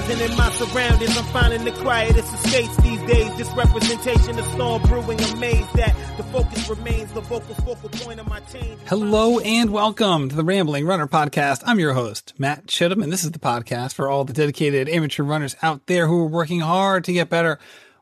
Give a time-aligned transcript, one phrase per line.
[0.00, 3.36] Enterprising in my surroundings, I'm finding the quietest escapes these days.
[3.36, 8.26] This representation of storm brewing, amazed that the focus remains the vocal focal point of
[8.26, 8.80] my change.
[8.86, 11.62] Hello and welcome to the Rambling Runner Podcast.
[11.66, 15.22] I'm your host, Matt Chittum, and this is the podcast for all the dedicated amateur
[15.22, 17.58] runners out there who are working hard to get better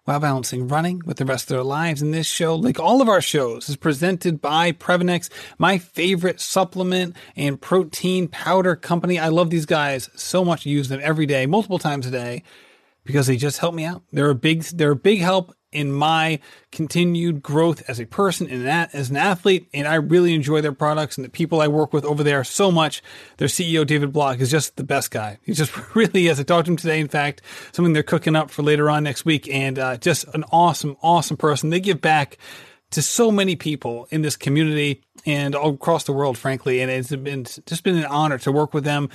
[0.09, 2.01] while balancing running with the rest of their lives.
[2.01, 7.15] And this show, like all of our shows, is presented by Previnex, my favorite supplement
[7.37, 9.19] and protein powder company.
[9.19, 10.67] I love these guys so much.
[10.67, 12.43] I use them every day, multiple times a day,
[13.05, 14.03] because they just help me out.
[14.11, 16.41] They're a big, they're a big help in my
[16.73, 19.69] continued growth as a person and that as an athlete.
[19.75, 22.71] And I really enjoy their products and the people I work with over there so
[22.71, 23.03] much.
[23.37, 25.39] Their CEO, David Block, is just the best guy.
[25.43, 26.41] He just really is.
[26.41, 27.01] I talked to him today.
[27.01, 30.45] In fact, something they're cooking up for later on next week and uh, just an
[30.51, 31.71] awesome, awesome person.
[31.71, 32.39] They give back
[32.91, 36.81] to so many people in this community and all across the world, frankly.
[36.81, 39.11] And it's been just been an honor to work with them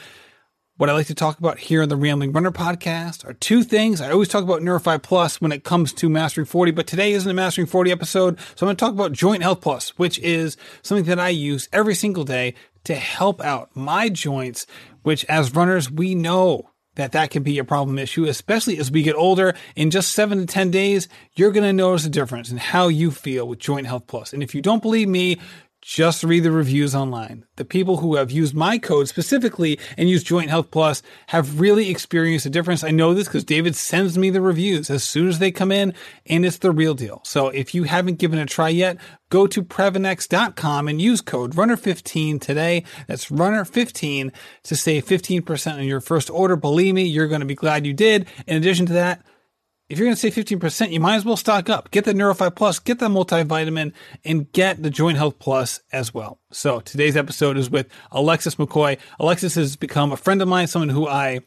[0.84, 4.02] what I like to talk about here on the Rambling Runner podcast are two things.
[4.02, 7.31] I always talk about Neurify Plus when it comes to Mastering 40, but today isn't
[7.31, 8.38] a Mastering 40 episode.
[8.58, 11.70] So I'm going to talk about Joint Health Plus, which is something that I use
[11.72, 14.67] every single day to help out my joints,
[15.03, 19.03] which as runners, we know that that can be a problem issue, especially as we
[19.03, 19.56] get older.
[19.78, 23.09] In just seven to 10 days, you're going to notice a difference in how you
[23.09, 24.34] feel with Joint Health Plus.
[24.34, 25.40] And if you don't believe me,
[25.84, 27.45] just read the reviews online.
[27.58, 31.90] The people who have used my code specifically and used Joint Health Plus have really
[31.90, 32.86] experienced a difference.
[32.86, 35.94] I know this because David sends me the reviews as soon as they come in
[36.25, 37.22] and it's the real deal.
[37.25, 38.98] So if you haven't given it a try yet,
[39.30, 42.86] go to Previnex.com and use code runner15 today.
[43.08, 44.31] That's runner15
[44.64, 46.56] to save 15% on your first order.
[46.56, 48.25] Believe me, you're going to be glad you did.
[48.47, 49.22] In addition to that,
[49.89, 51.91] if you're going to say 15%, you might as well stock up.
[51.91, 56.39] Get the Neurify Plus, get the multivitamin, and get the Joint Health Plus as well.
[56.51, 58.97] So today's episode is with Alexis McCoy.
[59.19, 61.41] Alexis has become a friend of mine, someone who I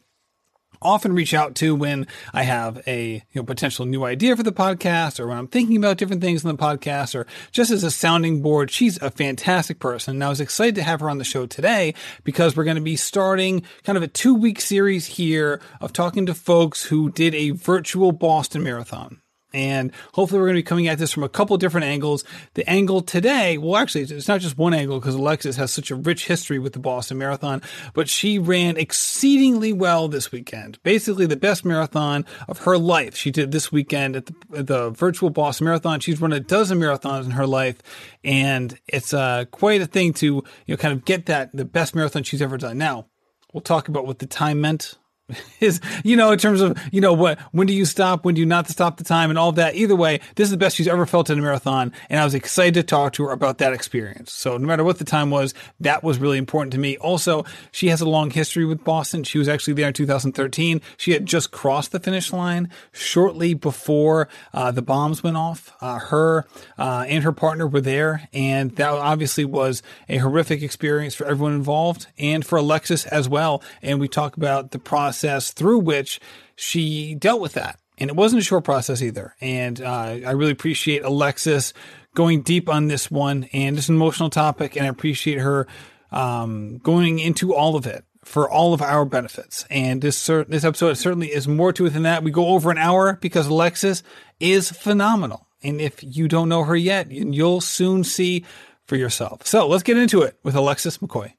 [0.81, 4.51] often reach out to when I have a you know, potential new idea for the
[4.51, 7.91] podcast or when I'm thinking about different things in the podcast or just as a
[7.91, 8.71] sounding board.
[8.71, 10.15] She's a fantastic person.
[10.15, 11.93] And I was excited to have her on the show today
[12.23, 16.25] because we're going to be starting kind of a two week series here of talking
[16.27, 19.21] to folks who did a virtual Boston Marathon.
[19.53, 22.25] And hopefully, we're going to be coming at this from a couple different angles.
[22.55, 25.95] The angle today, well, actually, it's not just one angle because Alexis has such a
[25.95, 27.61] rich history with the Boston Marathon,
[27.93, 30.81] but she ran exceedingly well this weekend.
[30.83, 33.15] Basically, the best marathon of her life.
[33.15, 36.01] She did this weekend at the, at the virtual Boston Marathon.
[36.01, 37.81] She's run a dozen marathons in her life,
[38.25, 41.95] and it's uh, quite a thing to you know kind of get that the best
[41.95, 42.77] marathon she's ever done.
[42.77, 43.07] Now,
[43.53, 44.95] we'll talk about what the time meant
[45.59, 48.39] is you know in terms of you know what when do you stop when do
[48.39, 49.75] you not stop the time and all that.
[49.75, 52.33] Either way this is the best she's ever felt in a marathon and i was
[52.33, 54.31] excited to talk to her about that experience.
[54.31, 56.95] So no matter what the time was that was really important to me.
[56.97, 59.23] Also she has a long history with boston.
[59.23, 64.29] She was actually there in 2013 she had just crossed the finish line shortly before
[64.53, 65.73] uh, the bombs went off.
[65.81, 66.45] Uh, her
[66.77, 71.53] uh, and her partner were there and that obviously was a horrific experience for everyone
[71.53, 73.61] involved and for alexis as well.
[73.81, 76.19] And we talk about the process process through which
[76.55, 77.79] she dealt with that.
[77.97, 79.35] And it wasn't a short process either.
[79.41, 81.73] And uh, I really appreciate Alexis
[82.13, 84.75] going deep on this one and it's an emotional topic.
[84.75, 85.67] And I appreciate her
[86.11, 89.65] um, going into all of it for all of our benefits.
[89.71, 92.23] And this this episode certainly is more to it than that.
[92.23, 94.03] We go over an hour because Alexis
[94.39, 95.47] is phenomenal.
[95.63, 98.45] And if you don't know her yet, you'll soon see
[98.85, 99.47] for yourself.
[99.47, 101.33] So let's get into it with Alexis McCoy.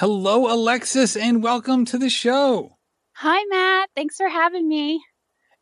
[0.00, 2.78] Hello, Alexis, and welcome to the show.
[3.16, 3.90] Hi, Matt.
[3.94, 4.98] Thanks for having me.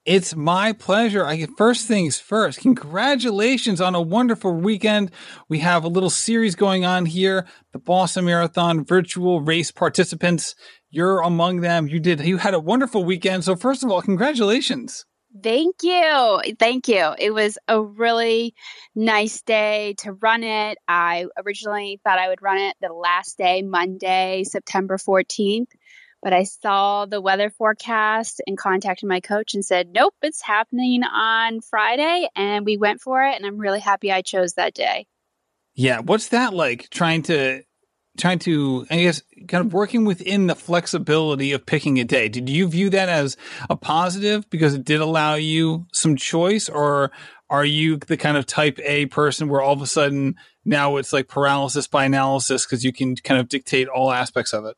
[0.04, 1.26] It's my pleasure.
[1.26, 2.60] I first things first.
[2.60, 5.10] Congratulations on a wonderful weekend.
[5.48, 7.48] We have a little series going on here.
[7.72, 10.54] The Boston Marathon virtual race participants.
[10.88, 11.88] You're among them.
[11.88, 12.20] You did.
[12.20, 13.42] You had a wonderful weekend.
[13.42, 15.04] So first of all, congratulations.
[15.42, 16.40] Thank you.
[16.58, 17.14] Thank you.
[17.18, 18.54] It was a really
[18.94, 20.78] nice day to run it.
[20.88, 25.68] I originally thought I would run it the last day, Monday, September 14th,
[26.22, 31.04] but I saw the weather forecast and contacted my coach and said, nope, it's happening
[31.04, 32.28] on Friday.
[32.34, 33.36] And we went for it.
[33.36, 35.06] And I'm really happy I chose that day.
[35.74, 36.00] Yeah.
[36.00, 37.62] What's that like trying to
[38.18, 42.28] trying to, I guess, kind of working within the flexibility of picking a day.
[42.28, 43.36] Did you view that as
[43.70, 47.10] a positive because it did allow you some choice, or
[47.48, 51.12] are you the kind of type A person where all of a sudden now it's
[51.12, 54.76] like paralysis by analysis because you can kind of dictate all aspects of it?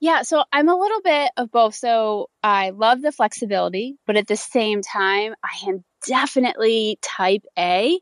[0.00, 1.74] Yeah, so I'm a little bit of both.
[1.74, 8.00] So I love the flexibility, but at the same time, I am definitely type A.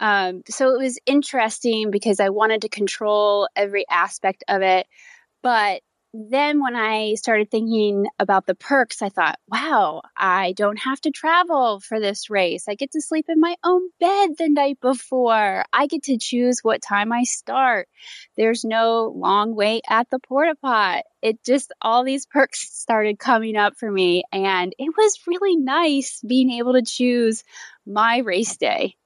[0.00, 4.86] Um, so it was interesting because I wanted to control every aspect of it,
[5.42, 5.82] but
[6.12, 11.12] then when I started thinking about the perks, I thought, wow, I don't have to
[11.12, 12.66] travel for this race.
[12.68, 15.64] I get to sleep in my own bed the night before.
[15.72, 17.88] I get to choose what time I start.
[18.36, 21.04] There's no long wait at the porta pot.
[21.22, 24.24] It just, all these perks started coming up for me.
[24.32, 27.44] And it was really nice being able to choose
[27.86, 28.96] my race day.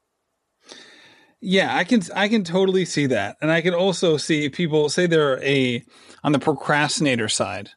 [1.46, 3.36] Yeah, I can I can totally see that.
[3.42, 5.84] And I can also see people say they're a
[6.22, 7.68] on the procrastinator side.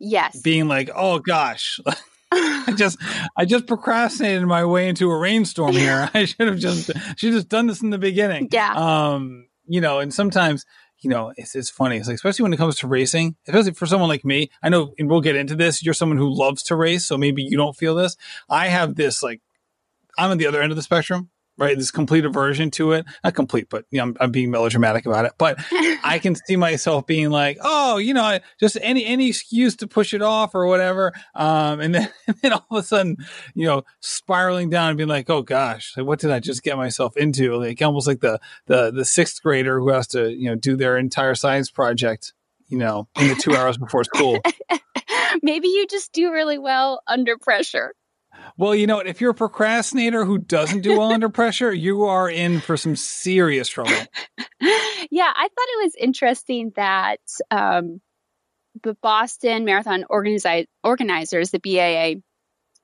[0.00, 0.40] Yes.
[0.40, 1.78] Being like, "Oh gosh,
[2.32, 2.98] I just
[3.36, 6.10] I just procrastinated my way into a rainstorm here.
[6.14, 8.72] I should have just should just done this in the beginning." Yeah.
[8.74, 10.66] Um, you know, and sometimes
[11.00, 11.96] you know, it's, it's funny.
[11.96, 14.50] It's like, especially when it comes to racing, especially for someone like me.
[14.62, 15.82] I know, and we'll get into this.
[15.82, 18.16] You're someone who loves to race, so maybe you don't feel this.
[18.48, 19.40] I have this like,
[20.16, 21.76] I'm on the other end of the spectrum right?
[21.76, 23.06] This complete aversion to it.
[23.22, 25.32] Not complete, but you know, I'm, I'm being melodramatic about it.
[25.38, 25.58] But
[26.04, 30.14] I can see myself being like, oh, you know, just any any excuse to push
[30.14, 31.12] it off or whatever.
[31.34, 33.16] Um, and then and then all of a sudden,
[33.54, 37.16] you know, spiraling down and being like, oh gosh, what did I just get myself
[37.16, 37.56] into?
[37.56, 40.96] Like almost like the the the sixth grader who has to you know do their
[40.96, 42.32] entire science project.
[42.68, 44.38] You know, in the two hours before school.
[45.42, 47.92] Maybe you just do really well under pressure.
[48.56, 49.06] Well, you know what?
[49.06, 52.96] If you're a procrastinator who doesn't do well under pressure, you are in for some
[52.96, 53.90] serious trouble.
[53.90, 57.20] yeah, I thought it was interesting that
[57.50, 58.00] um,
[58.82, 62.20] the Boston Marathon organizi- organizers, the BAA,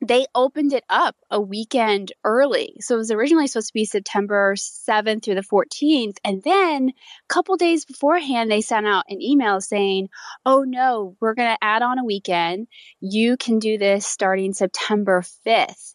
[0.00, 2.76] they opened it up a weekend early.
[2.80, 6.18] So it was originally supposed to be September 7th through the 14th.
[6.24, 10.08] And then a couple days beforehand, they sent out an email saying,
[10.46, 12.68] oh no, we're going to add on a weekend.
[13.00, 15.94] You can do this starting September 5th.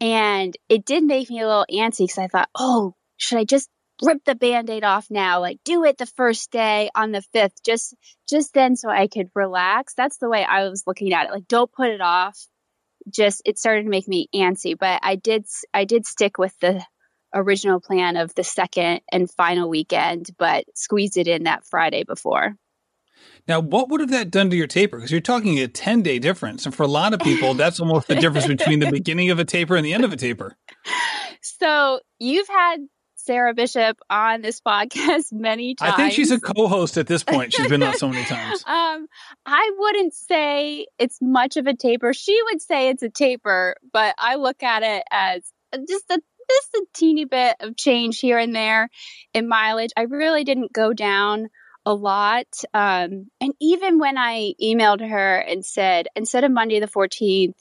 [0.00, 3.68] And it did make me a little antsy because I thought, oh, should I just
[4.02, 7.96] rip the band-aid off now like do it the first day on the 5th just
[8.28, 11.48] just then so i could relax that's the way i was looking at it like
[11.48, 12.46] don't put it off
[13.10, 15.44] just it started to make me antsy but i did
[15.74, 16.82] i did stick with the
[17.34, 22.54] original plan of the second and final weekend but squeezed it in that friday before.
[23.46, 24.98] Now what would have that done to your taper?
[24.98, 28.08] Because you're talking a 10 day difference and for a lot of people that's almost
[28.08, 30.56] the difference between the beginning of a taper and the end of a taper.
[31.42, 32.80] So you've had
[33.28, 35.92] Sarah Bishop on this podcast many times.
[35.92, 37.52] I think she's a co-host at this point.
[37.52, 38.64] She's been on so many times.
[38.66, 39.06] um,
[39.44, 42.14] I wouldn't say it's much of a taper.
[42.14, 45.42] She would say it's a taper, but I look at it as
[45.86, 46.18] just a
[46.50, 48.88] just a teeny bit of change here and there
[49.34, 49.90] in mileage.
[49.94, 51.48] I really didn't go down
[51.84, 52.46] a lot.
[52.72, 57.52] Um, and even when I emailed her and said, instead of Monday the 14th,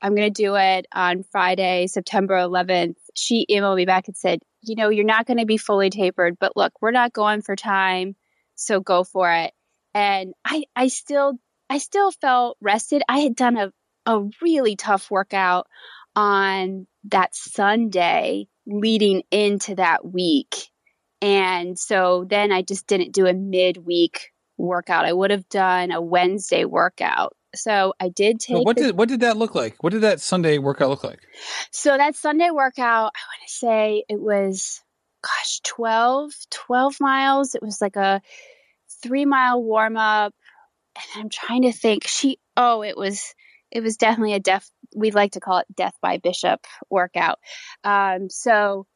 [0.00, 4.38] I'm going to do it on Friday, September 11th, she emailed me back and said,
[4.62, 7.56] you know, you're not going to be fully tapered, but look, we're not going for
[7.56, 8.16] time,
[8.54, 9.52] so go for it.
[9.94, 13.02] And I, I still, I still felt rested.
[13.08, 13.72] I had done a,
[14.06, 15.66] a really tough workout
[16.14, 20.68] on that Sunday leading into that week.
[21.22, 25.04] And so then I just didn't do a midweek workout.
[25.04, 27.34] I would have done a Wednesday workout.
[27.54, 28.64] So I did take.
[28.64, 29.82] what did what did that look like?
[29.82, 31.20] What did that Sunday workout look like?
[31.70, 34.80] So that Sunday workout, I want to say it was,
[35.22, 37.54] gosh, 12, 12 miles.
[37.54, 38.22] It was like a
[39.02, 40.34] three mile warm up,
[40.96, 42.06] and I'm trying to think.
[42.06, 43.34] She, oh, it was,
[43.70, 44.70] it was definitely a death.
[44.94, 47.38] We'd like to call it death by bishop workout.
[47.84, 48.86] Um, so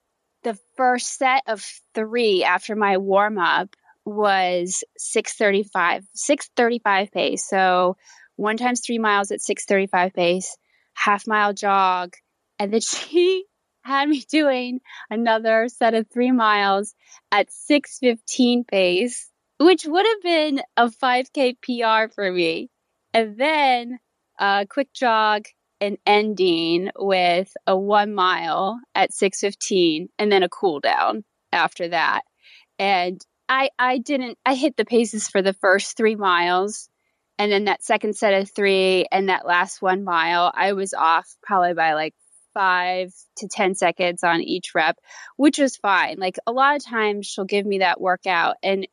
[0.45, 7.97] the first set of three after my warm up was 635 635 pace so
[8.37, 10.57] one times three miles at 635 pace,
[10.95, 12.15] half mile jog.
[12.59, 13.45] And then she
[13.83, 16.95] had me doing another set of three miles
[17.31, 22.71] at 615 pace, which would have been a 5K PR for me.
[23.13, 23.99] And then
[24.39, 25.45] a quick jog
[25.81, 32.23] and ending with a one mile at 615 and then a cool down after that.
[32.79, 36.89] And I, I didn't, I hit the paces for the first three miles
[37.39, 41.27] and then that second set of three and that last one mile, I was off
[41.43, 42.15] probably by like
[42.55, 44.97] five to 10 seconds on each rep,
[45.37, 46.17] which was fine.
[46.19, 48.87] Like a lot of times she'll give me that workout, and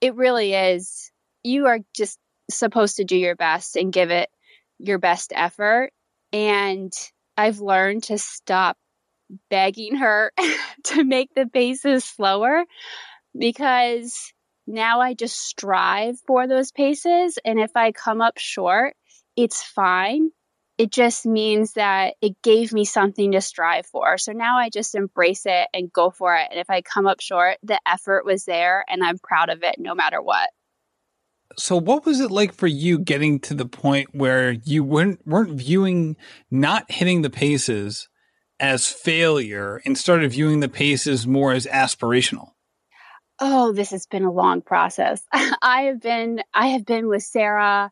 [0.00, 1.10] it really is,
[1.42, 2.18] you are just
[2.50, 4.28] supposed to do your best and give it
[4.78, 5.90] your best effort.
[6.32, 6.92] And
[7.36, 8.76] I've learned to stop
[9.50, 10.32] begging her
[10.84, 12.64] to make the paces slower
[13.36, 14.32] because
[14.66, 17.38] now I just strive for those paces.
[17.44, 18.94] And if I come up short,
[19.36, 20.30] it's fine.
[20.78, 24.18] It just means that it gave me something to strive for.
[24.18, 26.48] So now I just embrace it and go for it.
[26.50, 29.76] And if I come up short, the effort was there and I'm proud of it
[29.78, 30.50] no matter what.
[31.56, 35.58] So what was it like for you getting to the point where you weren't weren't
[35.58, 36.16] viewing
[36.50, 38.08] not hitting the paces
[38.60, 42.50] as failure and started viewing the paces more as aspirational?
[43.38, 45.22] Oh, this has been a long process.
[45.32, 47.90] I have been I have been with Sarah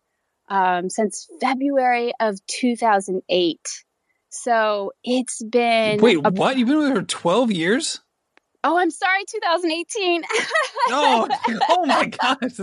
[0.49, 3.59] um, since February of 2008.
[4.31, 6.57] So it's been Wait, a, what?
[6.57, 8.01] You've been with her 12 years?
[8.67, 10.23] Oh, I'm sorry, 2018.
[10.89, 11.29] oh,
[11.69, 12.57] oh my gosh.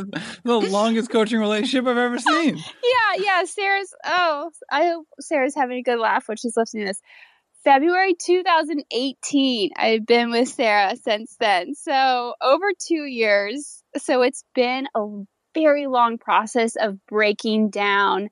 [0.44, 2.58] The longest coaching relationship I've ever seen.
[2.58, 3.44] yeah, yeah.
[3.46, 7.02] Sarah's, oh, I hope Sarah's having a good laugh when she's listening to this.
[7.64, 9.70] February 2018.
[9.76, 11.76] I've been with Sarah since then.
[11.76, 13.84] So over two years.
[13.98, 15.08] So it's been a
[15.54, 18.30] very long process of breaking down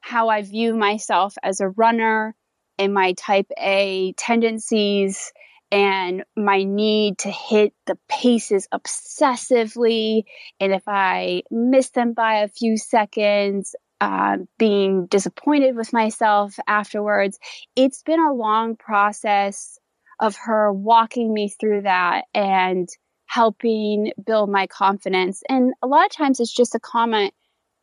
[0.00, 2.36] how I view myself as a runner
[2.78, 5.32] and my type A tendencies
[5.72, 10.22] and my need to hit the paces obsessively.
[10.60, 17.38] And if I miss them by a few seconds, uh, being disappointed with myself afterwards.
[17.76, 19.78] It's been a long process
[20.18, 22.88] of her walking me through that and
[23.26, 25.42] helping build my confidence.
[25.48, 27.32] And a lot of times it's just a comment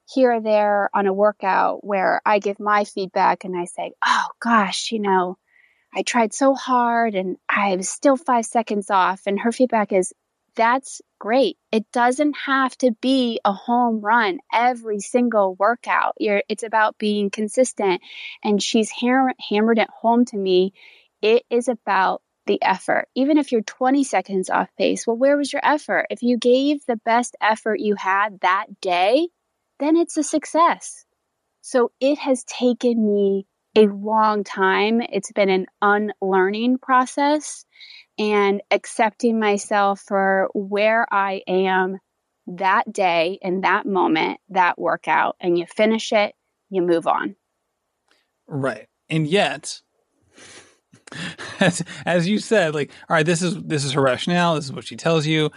[0.09, 4.27] here or there on a workout where I give my feedback and I say, Oh
[4.39, 5.37] gosh, you know,
[5.95, 9.21] I tried so hard and I'm still five seconds off.
[9.25, 10.13] And her feedback is,
[10.55, 11.57] that's great.
[11.71, 16.13] It doesn't have to be a home run every single workout.
[16.19, 18.01] You're, it's about being consistent.
[18.43, 20.73] And she's hammer, hammered it home to me.
[21.21, 23.07] It is about the effort.
[23.15, 26.07] Even if you're 20 seconds off pace, well, where was your effort?
[26.09, 29.27] If you gave the best effort you had that day,
[29.79, 31.05] then it's a success.
[31.61, 33.45] So it has taken me
[33.75, 35.01] a long time.
[35.01, 37.65] It's been an unlearning process
[38.17, 41.97] and accepting myself for where I am
[42.47, 46.33] that day in that moment, that workout, and you finish it,
[46.69, 47.35] you move on.
[48.47, 48.87] Right.
[49.09, 49.81] And yet,
[51.59, 54.73] as as you said, like, all right, this is this is her rationale, this is
[54.73, 55.51] what she tells you.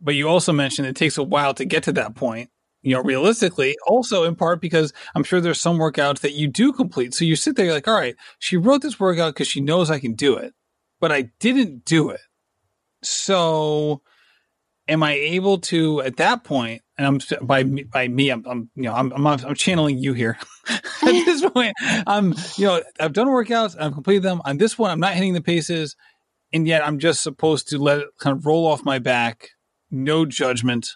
[0.00, 2.50] But you also mentioned it takes a while to get to that point
[2.82, 6.72] you know, realistically, also in part because I'm sure there's some workouts that you do
[6.72, 7.14] complete.
[7.14, 9.90] So you sit there, you're like, all right, she wrote this workout because she knows
[9.90, 10.52] I can do it,
[11.02, 12.20] but I didn't do it.
[13.02, 14.02] So
[14.86, 18.84] am I able to at that point, and I'm by by me, I'm, I'm you
[18.84, 20.38] know, I'm, I'm, I'm channeling you here.
[20.70, 21.74] at this point,
[22.06, 24.40] I'm, you know, I've done workouts, I've completed them.
[24.44, 25.96] On this one, I'm not hitting the paces,
[26.52, 29.48] and yet I'm just supposed to let it kind of roll off my back,
[29.90, 30.90] no judgment.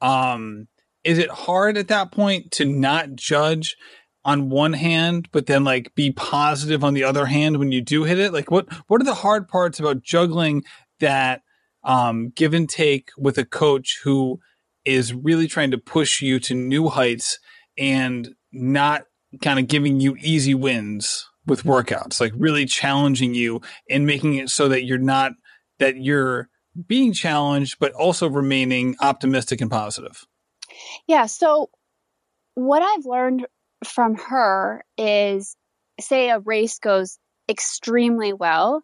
[0.00, 0.68] Um,
[1.02, 3.76] is it hard at that point to not judge
[4.24, 8.04] on one hand, but then like be positive on the other hand when you do
[8.04, 8.32] hit it?
[8.32, 10.64] Like what what are the hard parts about juggling
[11.00, 11.42] that
[11.84, 14.40] um, give and take with a coach who
[14.84, 17.38] is really trying to push you to new heights
[17.78, 19.04] and not
[19.42, 24.48] kind of giving you easy wins with workouts, like really challenging you and making it
[24.48, 25.32] so that you're not
[25.78, 26.48] that you're
[26.86, 30.24] being challenged, but also remaining optimistic and positive.
[31.06, 31.26] Yeah.
[31.26, 31.70] So,
[32.54, 33.46] what I've learned
[33.86, 35.56] from her is
[36.00, 38.82] say a race goes extremely well,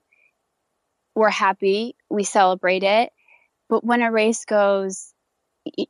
[1.14, 3.10] we're happy, we celebrate it.
[3.68, 5.12] But when a race goes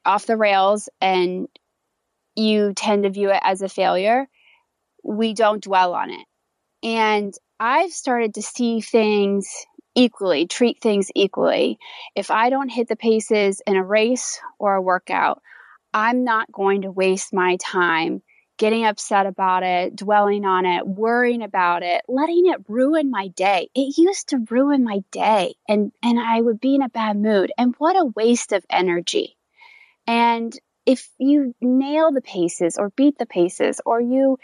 [0.04, 1.48] off the rails and
[2.36, 4.28] you tend to view it as a failure,
[5.02, 6.26] we don't dwell on it.
[6.82, 9.48] And I've started to see things
[9.94, 11.78] equally, treat things equally.
[12.14, 15.42] If I don't hit the paces in a race or a workout,
[15.92, 18.22] I'm not going to waste my time
[18.60, 23.70] getting upset about it, dwelling on it, worrying about it, letting it ruin my day.
[23.74, 27.50] It used to ruin my day and and I would be in a bad mood.
[27.56, 29.38] And what a waste of energy.
[30.06, 30.52] And
[30.84, 34.36] if you nail the paces or beat the paces or you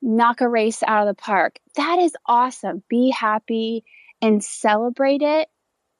[0.00, 2.82] knock a race out of the park, that is awesome.
[2.88, 3.84] Be happy
[4.22, 5.46] and celebrate it.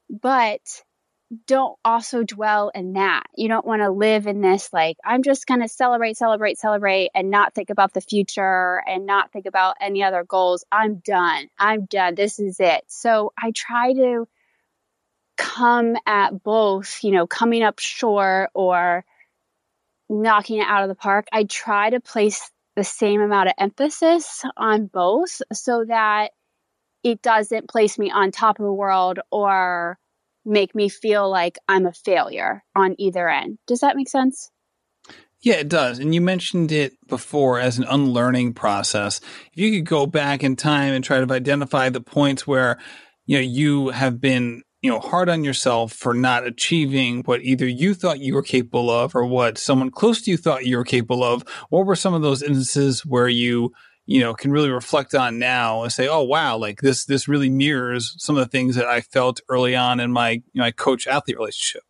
[0.08, 0.62] But
[1.46, 3.24] don't also dwell in that.
[3.34, 7.10] You don't want to live in this, like, I'm just going to celebrate, celebrate, celebrate,
[7.14, 10.64] and not think about the future and not think about any other goals.
[10.70, 11.48] I'm done.
[11.58, 12.14] I'm done.
[12.14, 12.84] This is it.
[12.86, 14.28] So I try to
[15.36, 19.04] come at both, you know, coming up short or
[20.08, 21.26] knocking it out of the park.
[21.32, 26.30] I try to place the same amount of emphasis on both so that
[27.02, 29.98] it doesn't place me on top of the world or
[30.46, 33.58] make me feel like I'm a failure on either end.
[33.66, 34.50] Does that make sense?
[35.42, 35.98] Yeah, it does.
[35.98, 39.20] And you mentioned it before as an unlearning process.
[39.52, 42.78] If you could go back in time and try to identify the points where,
[43.26, 47.66] you know, you have been you know, hard on yourself for not achieving what either
[47.66, 50.84] you thought you were capable of or what someone close to you thought you were
[50.84, 51.42] capable of?
[51.70, 53.72] What were some of those instances where you,
[54.06, 57.50] you know, can really reflect on now and say, "Oh, wow, like this this really
[57.50, 60.70] mirrors some of the things that I felt early on in my you know, my
[60.70, 61.82] coach athlete relationship."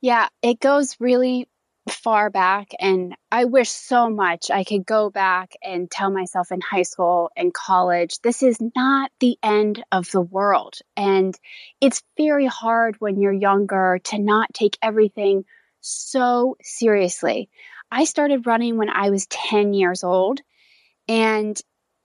[0.00, 1.48] Yeah, it goes really
[1.88, 6.60] far back and I wish so much I could go back and tell myself in
[6.60, 11.36] high school and college this is not the end of the world and
[11.80, 15.44] it's very hard when you're younger to not take everything
[15.80, 17.50] so seriously.
[17.90, 20.40] I started running when I was 10 years old
[21.08, 21.58] and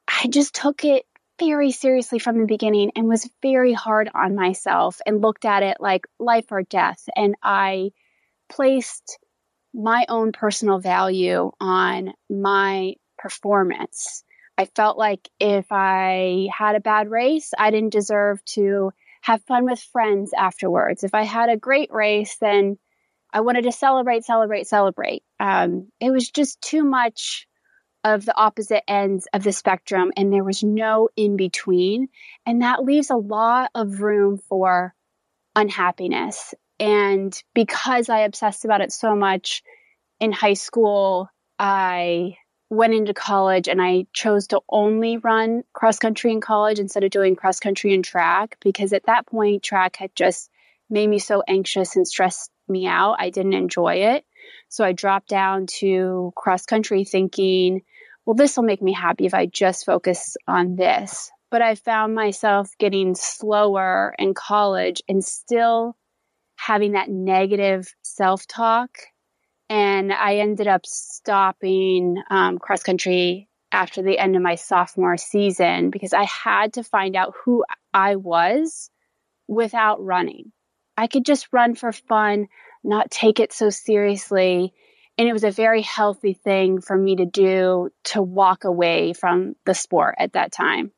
[0.08, 1.06] I just took it
[1.39, 5.77] very seriously from the beginning and was very hard on myself and looked at it
[5.80, 7.92] like life or death and I
[8.50, 9.20] placed
[9.74, 14.24] my own personal value on my performance.
[14.58, 19.66] I felt like if I had a bad race, I didn't deserve to have fun
[19.66, 21.04] with friends afterwards.
[21.04, 22.77] If I had a great race, then
[23.32, 25.24] I wanted to celebrate, celebrate, celebrate.
[25.39, 27.47] Um, it was just too much
[28.14, 32.08] of the opposite ends of the spectrum, and there was no in between.
[32.46, 34.94] And that leaves a lot of room for
[35.56, 39.64] unhappiness and because I obsessed about it so much
[40.20, 42.38] in high school, I
[42.70, 47.12] went into college and I chose to only run cross country in college instead of
[47.12, 50.50] doing cross country and track because at that point, track had just
[50.90, 53.16] made me so anxious and stressed me out.
[53.20, 54.26] I didn't enjoy it.
[54.70, 57.82] So I dropped down to cross country thinking,
[58.28, 61.32] well, this will make me happy if I just focus on this.
[61.50, 65.96] But I found myself getting slower in college and still
[66.58, 68.90] having that negative self talk.
[69.70, 75.90] And I ended up stopping um, cross country after the end of my sophomore season
[75.90, 77.63] because I had to find out who
[77.94, 78.90] I was
[79.48, 80.52] without running.
[80.98, 82.48] I could just run for fun,
[82.84, 84.74] not take it so seriously.
[85.17, 89.56] And it was a very healthy thing for me to do to walk away from
[89.65, 90.91] the sport at that time.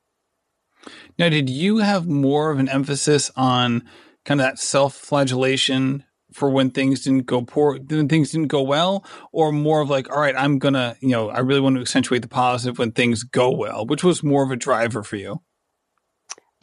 [1.18, 3.88] Now, did you have more of an emphasis on
[4.24, 8.62] kind of that self flagellation for when things didn't go poor, when things didn't go
[8.62, 11.80] well, or more of like, all right, I'm gonna, you know, I really want to
[11.80, 15.40] accentuate the positive when things go well, which was more of a driver for you?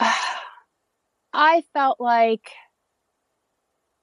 [1.32, 2.50] I felt like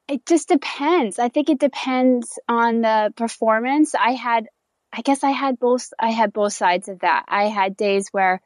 [0.07, 1.19] it just depends.
[1.19, 3.95] I think it depends on the performance.
[3.95, 4.47] I had,
[4.93, 7.25] I guess I had both, I had both sides of that.
[7.27, 8.41] I had days where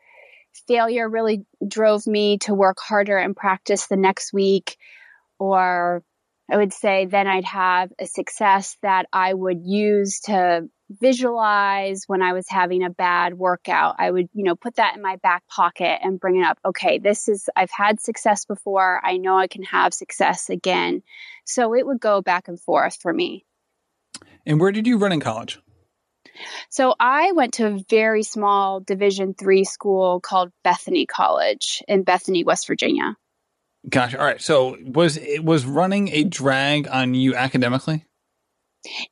[0.68, 4.78] failure really drove me to work harder and practice the next week
[5.38, 6.04] or
[6.52, 12.22] I would say then I'd have a success that I would use to visualize when
[12.22, 13.96] I was having a bad workout.
[14.00, 16.58] I would, you know, put that in my back pocket and bring it up.
[16.66, 19.00] Okay, this is, I've had success before.
[19.04, 21.04] I know I can have success again.
[21.46, 23.46] So it would go back and forth for me.
[24.46, 25.60] And where did you run in college?
[26.70, 32.44] So I went to a very small Division three school called Bethany College in Bethany,
[32.44, 33.16] West Virginia.
[33.88, 34.42] Gosh, all right.
[34.42, 38.06] So was it was running a drag on you academically?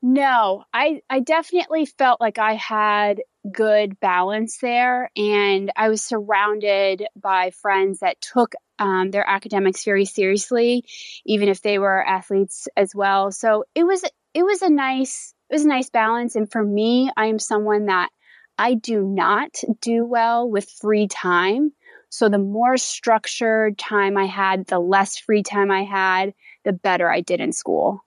[0.01, 7.06] No, I I definitely felt like I had good balance there, and I was surrounded
[7.15, 10.86] by friends that took um, their academics very seriously,
[11.25, 13.32] even if they were athletes as well.
[13.32, 14.03] So it was
[14.34, 16.36] it was a nice it was a nice balance.
[16.36, 18.10] And for me, I am someone that
[18.58, 21.71] I do not do well with free time.
[22.10, 27.10] So the more structured time I had, the less free time I had, the better
[27.12, 28.01] I did in school.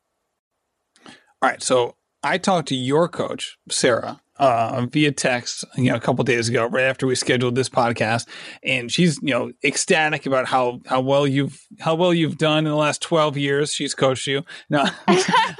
[1.42, 1.62] All right.
[1.62, 6.48] So I talked to your coach, Sarah, uh, via text, you know, a couple days
[6.48, 8.26] ago, right after we scheduled this podcast,
[8.62, 12.70] and she's, you know, ecstatic about how how well you've how well you've done in
[12.70, 13.72] the last twelve years.
[13.72, 14.42] She's coached you.
[14.68, 14.84] No,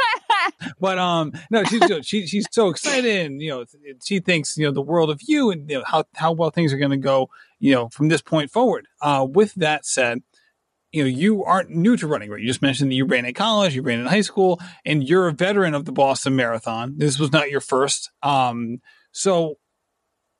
[0.80, 3.64] but um, no, she's she, she's so excited, and you know,
[4.04, 6.72] she thinks you know the world of you, and you know how how well things
[6.72, 8.86] are going to go, you know, from this point forward.
[9.02, 10.22] Uh, with that said,
[10.92, 12.40] you know, you aren't new to running, right?
[12.40, 15.29] You just mentioned that you ran in college, you ran in high school, and you're
[15.29, 16.94] a veteran of the Boston Marathon.
[16.96, 18.11] This was not your first.
[18.22, 18.81] Um,
[19.12, 19.57] so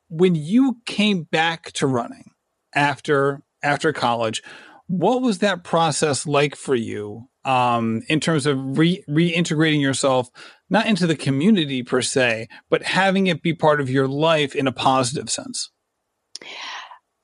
[0.09, 2.33] when you came back to running
[2.75, 4.43] after after college,
[4.87, 10.29] what was that process like for you um, in terms of re- reintegrating yourself,
[10.69, 14.67] not into the community per se, but having it be part of your life in
[14.67, 15.71] a positive sense?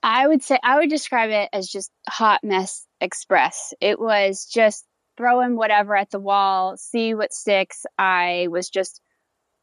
[0.08, 3.74] I would say I would describe it as just hot mess express.
[3.80, 4.84] It was just
[5.16, 7.84] throwing whatever at the wall, see what sticks.
[7.98, 9.00] I was just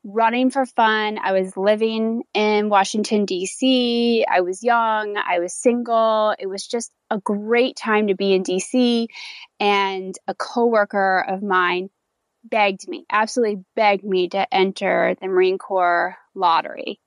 [0.04, 1.18] running for fun.
[1.18, 4.26] I was living in Washington, D.C.
[4.30, 5.16] I was young.
[5.16, 6.36] I was single.
[6.38, 9.08] It was just a great time to be in D.C.
[9.62, 11.90] And a coworker of mine
[12.44, 17.00] begged me, absolutely begged me to enter the Marine Corps lottery.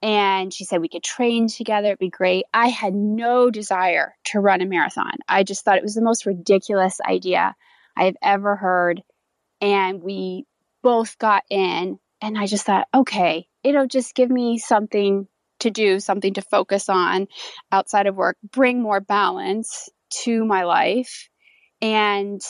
[0.00, 1.88] And she said we could train together.
[1.88, 2.44] It'd be great.
[2.54, 5.14] I had no desire to run a marathon.
[5.28, 7.54] I just thought it was the most ridiculous idea
[7.96, 9.02] I've ever heard.
[9.60, 10.46] And we
[10.82, 15.26] both got in and I just thought, okay, it'll just give me something
[15.60, 17.26] to do, something to focus on
[17.72, 19.88] outside of work, bring more balance
[20.22, 21.28] to my life.
[21.80, 22.40] And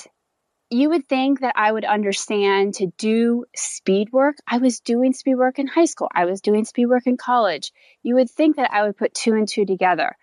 [0.70, 4.36] you would think that I would understand to do speed work.
[4.46, 7.72] I was doing speed work in high school, I was doing speed work in college.
[8.02, 10.16] You would think that I would put two and two together.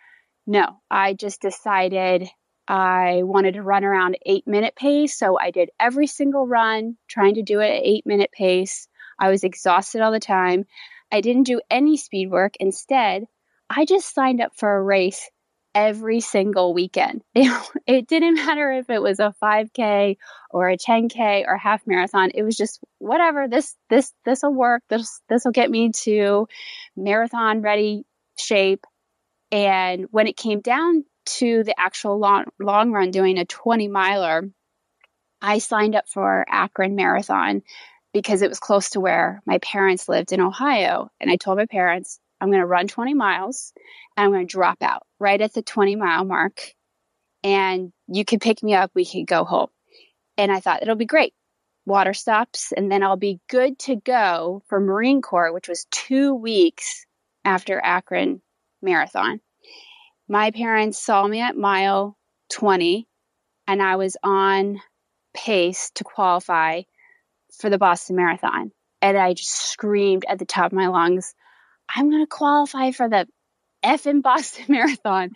[0.45, 2.29] No, I just decided
[2.67, 5.17] I wanted to run around eight minute pace.
[5.17, 8.87] So I did every single run, trying to do it at eight minute pace.
[9.19, 10.65] I was exhausted all the time.
[11.11, 12.53] I didn't do any speed work.
[12.59, 13.25] Instead,
[13.69, 15.29] I just signed up for a race
[15.75, 17.21] every single weekend.
[17.35, 17.51] It,
[17.85, 20.17] it didn't matter if it was a 5K
[20.49, 22.31] or a 10K or half marathon.
[22.33, 23.47] It was just whatever.
[23.47, 24.81] This this this will work.
[24.89, 26.47] This this will get me to
[26.95, 28.05] marathon ready
[28.39, 28.85] shape.
[29.51, 31.05] And when it came down
[31.37, 34.49] to the actual long long run, doing a 20 miler,
[35.41, 37.61] I signed up for Akron Marathon
[38.13, 41.11] because it was close to where my parents lived in Ohio.
[41.19, 43.73] And I told my parents, I'm going to run 20 miles
[44.15, 46.73] and I'm going to drop out right at the 20 mile mark.
[47.43, 49.69] And you can pick me up, we can go home.
[50.37, 51.33] And I thought it'll be great.
[51.85, 56.33] Water stops, and then I'll be good to go for Marine Corps, which was two
[56.33, 57.05] weeks
[57.43, 58.41] after Akron
[58.81, 59.39] Marathon.
[60.27, 62.17] My parents saw me at mile
[62.49, 63.07] 20,
[63.67, 64.81] and I was on
[65.35, 66.81] pace to qualify
[67.59, 68.71] for the Boston Marathon.
[69.03, 71.35] And I just screamed at the top of my lungs,
[71.93, 73.27] I'm going to qualify for the
[73.85, 75.31] F in Boston Marathon.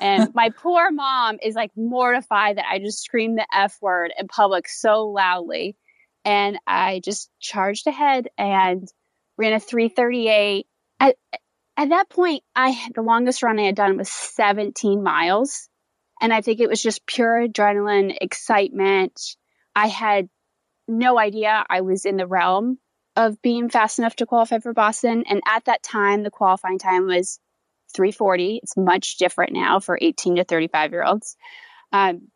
[0.00, 4.28] And my poor mom is like mortified that I just screamed the F word in
[4.28, 5.76] public so loudly.
[6.24, 8.88] And I just charged ahead and
[9.36, 10.66] ran a 338.
[11.00, 11.16] At,
[11.76, 15.68] at that point, I the longest run I had done was 17 miles.
[16.20, 19.20] And I think it was just pure adrenaline, excitement.
[19.74, 20.28] I had
[20.88, 22.78] no idea I was in the realm
[23.18, 25.24] of being fast enough to qualify for Boston.
[25.28, 27.40] And at that time, the qualifying time was
[27.96, 28.60] 340.
[28.62, 31.36] It's much different now for 18 to 35 year olds.
[31.92, 32.28] Um,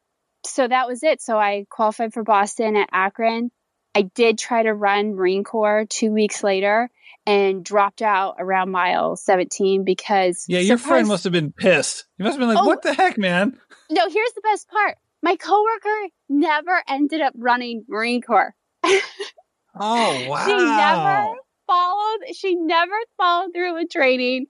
[0.45, 1.23] so that was it.
[1.23, 3.53] So I qualified for Boston at Akron.
[3.95, 6.90] I did try to run Marine Corps two weeks later
[7.27, 10.47] and dropped out around mile 17 because.
[10.49, 12.07] Yeah, your friend must have been pissed.
[12.18, 13.57] You must have been like, oh, what the heck, man?
[13.88, 18.53] No, here's the best part my coworker never ended up running Marine Corps.
[19.79, 20.47] oh wow.
[20.47, 24.47] She never followed she never followed through with training.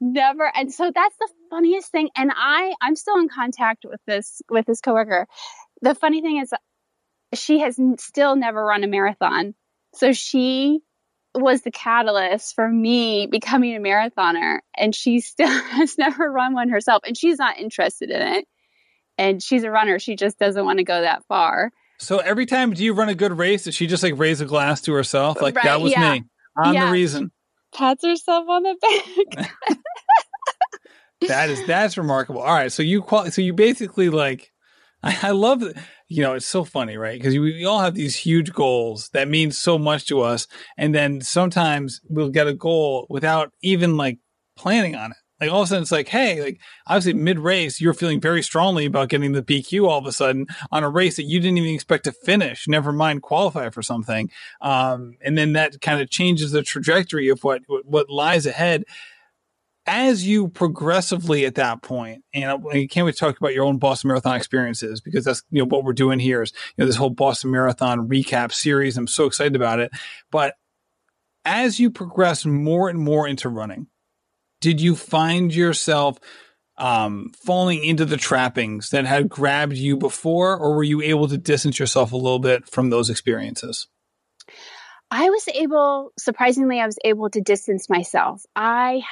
[0.00, 2.10] Never and so that's the funniest thing.
[2.16, 5.26] And I I'm still in contact with this with this coworker.
[5.80, 6.52] The funny thing is
[7.34, 9.54] she has still never run a marathon.
[9.94, 10.80] So she
[11.34, 16.68] was the catalyst for me becoming a marathoner and she still has never run one
[16.68, 18.44] herself and she's not interested in it
[19.18, 19.98] and she's a runner.
[19.98, 21.70] She just doesn't want to go that far.
[22.02, 24.44] So every time do you run a good race, does she just like raise a
[24.44, 25.40] glass to herself?
[25.40, 26.14] Like right, that was yeah.
[26.14, 26.24] me.
[26.56, 26.86] I'm yeah.
[26.86, 27.30] the reason.
[27.72, 29.78] Pats herself on the back.
[31.28, 32.42] that is that's remarkable.
[32.42, 34.52] All right, so you qual- so you basically like
[35.02, 35.62] I, I love
[36.08, 39.28] you know it's so funny right because we, we all have these huge goals that
[39.28, 44.18] mean so much to us, and then sometimes we'll get a goal without even like
[44.56, 45.16] planning on it.
[45.42, 48.44] Like all of a sudden, it's like, hey, like obviously mid race, you're feeling very
[48.44, 51.58] strongly about getting the BQ all of a sudden on a race that you didn't
[51.58, 54.30] even expect to finish, never mind qualify for something.
[54.60, 58.84] Um, and then that kind of changes the trajectory of what, what lies ahead
[59.84, 63.78] as you progressively at that point, and I can't wait to talk about your own
[63.78, 66.94] Boston Marathon experiences because that's you know what we're doing here is you know this
[66.94, 68.96] whole Boston Marathon recap series.
[68.96, 69.90] I'm so excited about it.
[70.30, 70.54] But
[71.44, 73.88] as you progress more and more into running,
[74.62, 76.18] did you find yourself
[76.78, 81.36] um, falling into the trappings that had grabbed you before, or were you able to
[81.36, 83.88] distance yourself a little bit from those experiences?
[85.10, 88.42] I was able, surprisingly, I was able to distance myself.
[88.56, 89.02] I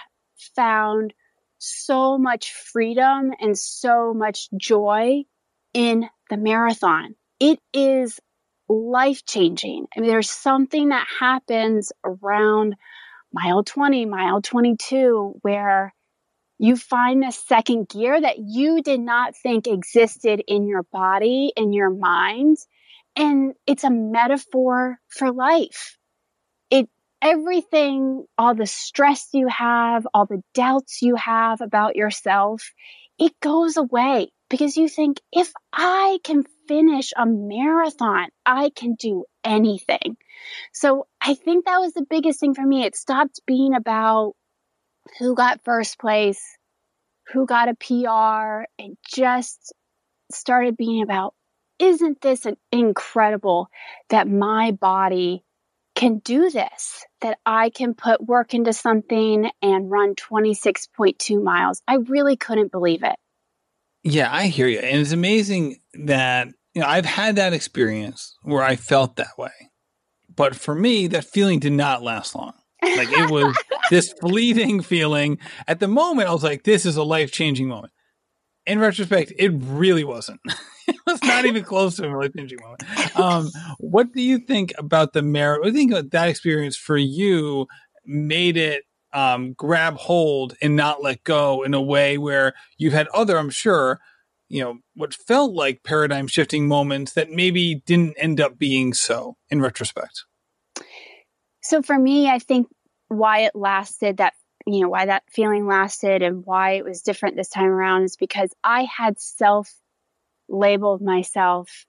[0.57, 1.13] found
[1.59, 5.25] so much freedom and so much joy
[5.75, 7.17] in the marathon.
[7.39, 8.19] It is
[8.69, 9.87] life changing.
[9.95, 12.77] I mean, there's something that happens around
[13.33, 15.95] mile 20, mile 22, where
[16.59, 21.73] you find a second gear that you did not think existed in your body, in
[21.73, 22.59] your mind.
[23.17, 25.97] And it's a metaphor for life.
[26.71, 26.89] It,
[27.23, 32.73] everything, all the stress you have, all the doubts you have about yourself,
[33.19, 39.25] it goes away because you think if I can finish a marathon, I can do
[39.45, 40.17] anything.
[40.73, 42.85] So I think that was the biggest thing for me.
[42.85, 44.35] It stopped being about
[45.19, 46.41] who got first place,
[47.33, 48.65] who got a PR.
[48.79, 49.73] It just
[50.33, 51.35] started being about,
[51.79, 53.69] isn't this an incredible
[54.11, 55.45] that my body
[55.95, 61.83] can do this, that I can put work into something and run 26.2 miles.
[61.87, 63.17] I really couldn't believe it.
[64.03, 64.79] Yeah, I hear you.
[64.79, 69.51] And it's amazing that, you know, I've had that experience where I felt that way.
[70.35, 72.53] But for me, that feeling did not last long.
[72.83, 73.57] Like it was
[73.91, 75.39] this fleeting feeling.
[75.67, 77.93] At the moment, I was like, this is a life changing moment.
[78.67, 80.41] In retrospect, it really wasn't.
[80.87, 83.19] it was not even close to a life changing moment.
[83.19, 85.61] Um, what do you think about the merit?
[85.61, 87.67] What do you think about that experience for you
[88.07, 93.09] made it um, grab hold and not let go in a way where you've had
[93.09, 93.99] other, I'm sure,
[94.51, 99.37] you know, what felt like paradigm shifting moments that maybe didn't end up being so
[99.49, 100.25] in retrospect?
[101.63, 102.67] So for me, I think
[103.09, 104.35] why it lasted that
[104.67, 108.17] you know why that feeling lasted and why it was different this time around is
[108.17, 109.73] because I had self
[110.49, 111.87] labeled myself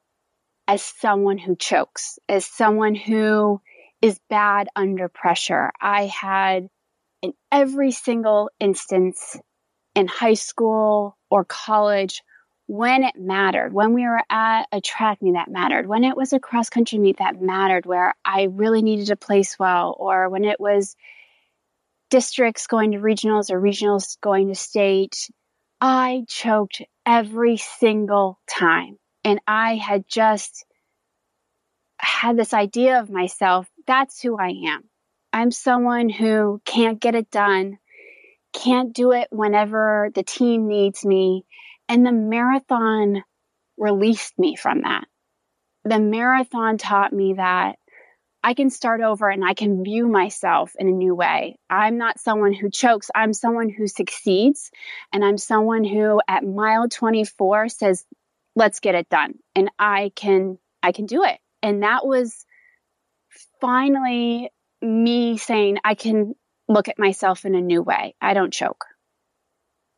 [0.67, 3.59] as someone who chokes, as someone who
[4.01, 5.71] is bad under pressure.
[5.81, 6.67] I had
[7.23, 9.37] in every single instance
[9.95, 12.21] in high school or college
[12.71, 16.31] when it mattered, when we were at a track meet that mattered, when it was
[16.31, 20.45] a cross country meet that mattered, where I really needed to place well, or when
[20.45, 20.95] it was
[22.09, 25.29] districts going to regionals or regionals going to state,
[25.81, 28.97] I choked every single time.
[29.25, 30.65] And I had just
[31.99, 34.83] had this idea of myself that's who I am.
[35.33, 37.79] I'm someone who can't get it done,
[38.53, 41.43] can't do it whenever the team needs me,
[41.91, 43.21] and the marathon
[43.77, 45.03] released me from that.
[45.83, 47.75] The marathon taught me that
[48.41, 51.57] I can start over and I can view myself in a new way.
[51.69, 53.11] I'm not someone who chokes.
[53.13, 54.71] I'm someone who succeeds.
[55.11, 58.05] And I'm someone who at mile 24 says,
[58.55, 59.33] let's get it done.
[59.53, 61.39] And I can, I can do it.
[61.61, 62.45] And that was
[63.59, 64.49] finally
[64.81, 66.35] me saying, I can
[66.69, 68.15] look at myself in a new way.
[68.21, 68.85] I don't choke.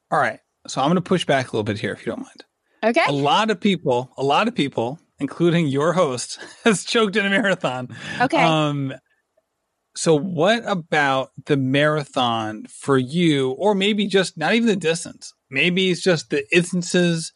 [0.09, 0.39] All right.
[0.67, 2.45] So I'm going to push back a little bit here, if you don't mind.
[2.83, 3.03] Okay.
[3.07, 7.29] A lot of people, a lot of people, including your host, has choked in a
[7.29, 7.95] marathon.
[8.19, 8.41] Okay.
[8.41, 8.93] Um,
[9.95, 15.33] so what about the marathon for you, or maybe just not even the distance?
[15.49, 17.31] Maybe it's just the instances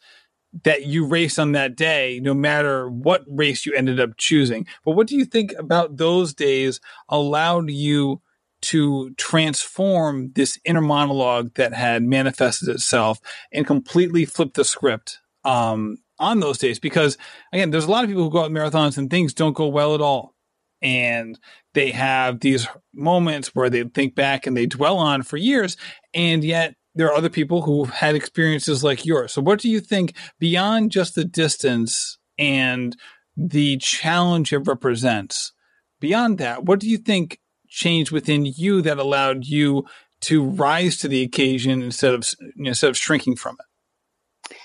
[0.64, 4.66] that you race on that day, no matter what race you ended up choosing.
[4.84, 8.22] But what do you think about those days allowed you
[8.60, 13.20] to transform this inner monologue that had manifested itself
[13.52, 16.78] and completely flip the script um, on those days.
[16.78, 17.16] Because
[17.52, 19.94] again, there's a lot of people who go out marathons and things don't go well
[19.94, 20.34] at all.
[20.80, 21.38] And
[21.74, 25.76] they have these moments where they think back and they dwell on for years.
[26.14, 29.32] And yet there are other people who had experiences like yours.
[29.32, 32.96] So what do you think beyond just the distance and
[33.36, 35.52] the challenge it represents?
[36.00, 39.86] Beyond that, what do you think changed within you that allowed you
[40.20, 44.56] to rise to the occasion instead of you know, instead of shrinking from it?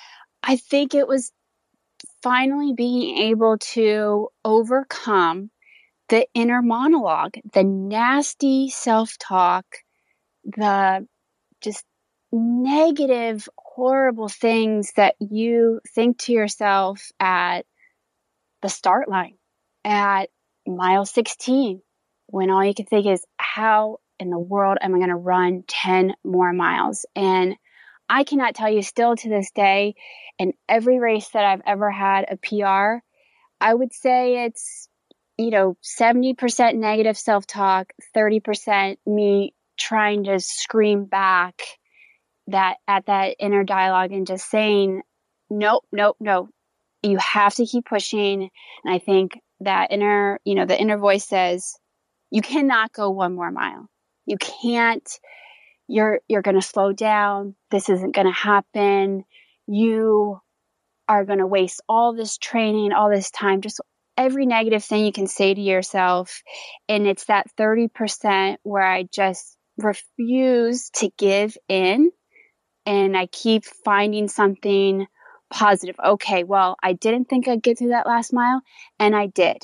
[0.42, 1.32] I think it was
[2.22, 5.52] finally being able to overcome
[6.10, 9.66] the inner monologue, the nasty self talk,
[10.44, 11.08] the
[11.62, 11.86] just
[12.32, 17.66] negative, horrible things that you think to yourself at
[18.62, 19.38] the start line,
[19.84, 20.30] at
[20.66, 21.82] mile 16,
[22.34, 25.64] when all you can think is, how in the world am I going to run
[25.68, 27.06] 10 more miles?
[27.16, 27.56] And
[28.10, 29.94] I cannot tell you still to this day,
[30.40, 33.06] in every race that I've ever had a PR,
[33.62, 34.90] I would say it's,
[35.38, 41.62] you know, 70% negative self talk, 30% me trying to scream back
[42.48, 45.04] that at that inner dialogue and just saying,
[45.52, 46.50] nope, nope, no,
[47.04, 48.50] you have to keep pushing.
[48.84, 51.76] And I think that inner, you know, the inner voice says,
[52.34, 53.88] you cannot go one more mile.
[54.26, 55.08] You can't,
[55.88, 57.54] you're, you're going to slow down.
[57.70, 59.24] This isn't going to happen.
[59.68, 60.42] You
[61.08, 63.82] are going to waste all this training, all this time, just
[64.18, 66.42] every negative thing you can say to yourself.
[66.90, 72.10] And it's that 30% where I just refuse to give in
[72.88, 75.06] and I keep finding something
[75.52, 75.98] positive.
[76.04, 78.62] Okay, well, I didn't think I'd get through that last mile
[79.00, 79.62] and I did.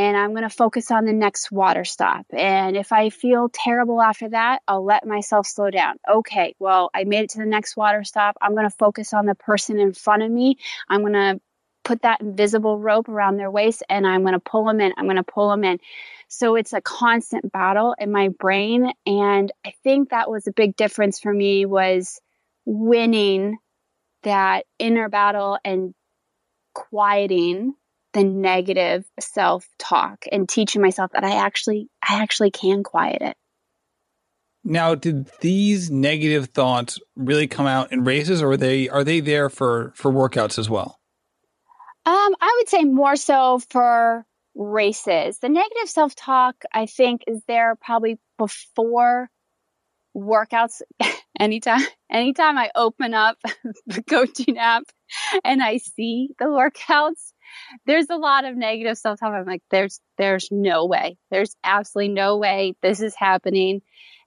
[0.00, 2.24] And I'm going to focus on the next water stop.
[2.32, 5.96] And if I feel terrible after that, I'll let myself slow down.
[6.10, 8.38] Okay, well, I made it to the next water stop.
[8.40, 10.56] I'm going to focus on the person in front of me.
[10.88, 11.38] I'm going to
[11.84, 14.94] put that invisible rope around their waist and I'm going to pull them in.
[14.96, 15.78] I'm going to pull them in.
[16.28, 20.76] So it's a constant battle in my brain and I think that was a big
[20.76, 22.22] difference for me was
[22.64, 23.58] winning
[24.22, 25.92] that inner battle and
[26.72, 27.74] quieting
[28.12, 33.36] the negative self-talk and teaching myself that I actually I actually can quiet it.
[34.62, 39.20] Now, did these negative thoughts really come out in races or are they are they
[39.20, 40.98] there for for workouts as well?
[42.06, 45.38] Um, I would say more so for races.
[45.38, 49.30] The negative self-talk I think is there probably before
[50.16, 50.82] workouts
[51.38, 53.38] anytime anytime I open up
[53.86, 54.82] the coaching app
[55.44, 57.32] and I see the workouts
[57.86, 59.32] there's a lot of negative self-talk.
[59.32, 61.16] I'm like, there's, there's no way.
[61.30, 63.82] There's absolutely no way this is happening.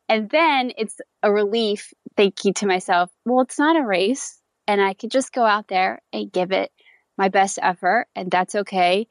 [0.09, 4.93] And then it's a relief thinking to myself, well, it's not a race and I
[4.93, 6.71] could just go out there and give it
[7.17, 9.07] my best effort and that's okay.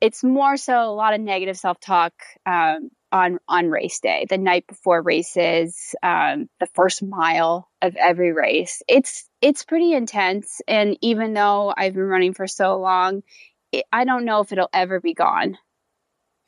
[0.00, 2.12] It's more so a lot of negative self-talk,
[2.46, 8.32] um, on on race day, the night before races, um, the first mile of every
[8.32, 8.82] race.
[8.88, 13.22] It's it's pretty intense, and even though I've been running for so long,
[13.72, 15.58] it, I don't know if it'll ever be gone.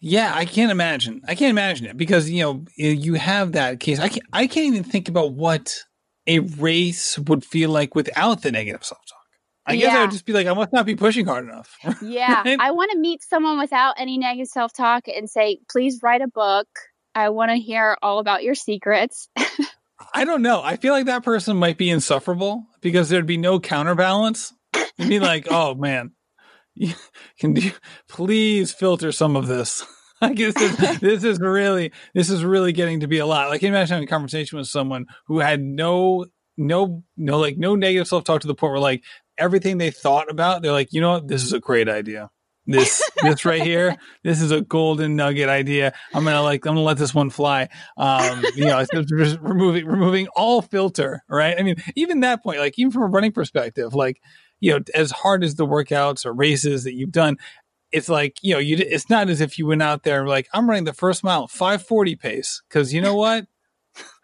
[0.01, 1.23] Yeah, I can't imagine.
[1.29, 3.99] I can't imagine it because you know you have that case.
[3.99, 4.27] I can't.
[4.33, 5.85] I can't even think about what
[6.27, 9.22] a race would feel like without the negative self talk.
[9.65, 9.99] I guess yeah.
[9.99, 11.77] I would just be like, I must not be pushing hard enough.
[12.03, 12.43] yeah.
[12.59, 16.29] I want to meet someone without any negative self talk and say, please write a
[16.29, 16.67] book.
[17.15, 19.29] I want to hear all about your secrets.
[20.15, 20.63] I don't know.
[20.63, 24.53] I feel like that person might be insufferable because there'd be no counterbalance.
[24.97, 26.13] You'd be like, oh man,
[27.39, 27.73] can you
[28.09, 29.85] please filter some of this?
[30.21, 33.49] I guess this, this is really, this is really getting to be a lot.
[33.49, 38.07] Like imagine having a conversation with someone who had no no no like no negative
[38.07, 39.03] self talk to the point where like
[39.39, 42.31] everything they thought about, they're like, you know what, this is a great idea.
[42.65, 45.93] This this right here, this is a golden nugget idea.
[46.15, 47.69] I'm gonna like I'm gonna let this one fly.
[47.97, 51.57] Um, you know, just removing removing all filter, right?
[51.59, 54.21] I mean, even that point, like even from a running perspective, like
[54.61, 57.37] you know, as hard as the workouts or races that you've done,
[57.91, 60.49] it's like you know, you it's not as if you went out there and like
[60.55, 63.47] I'm running the first mile 540 pace because you know what,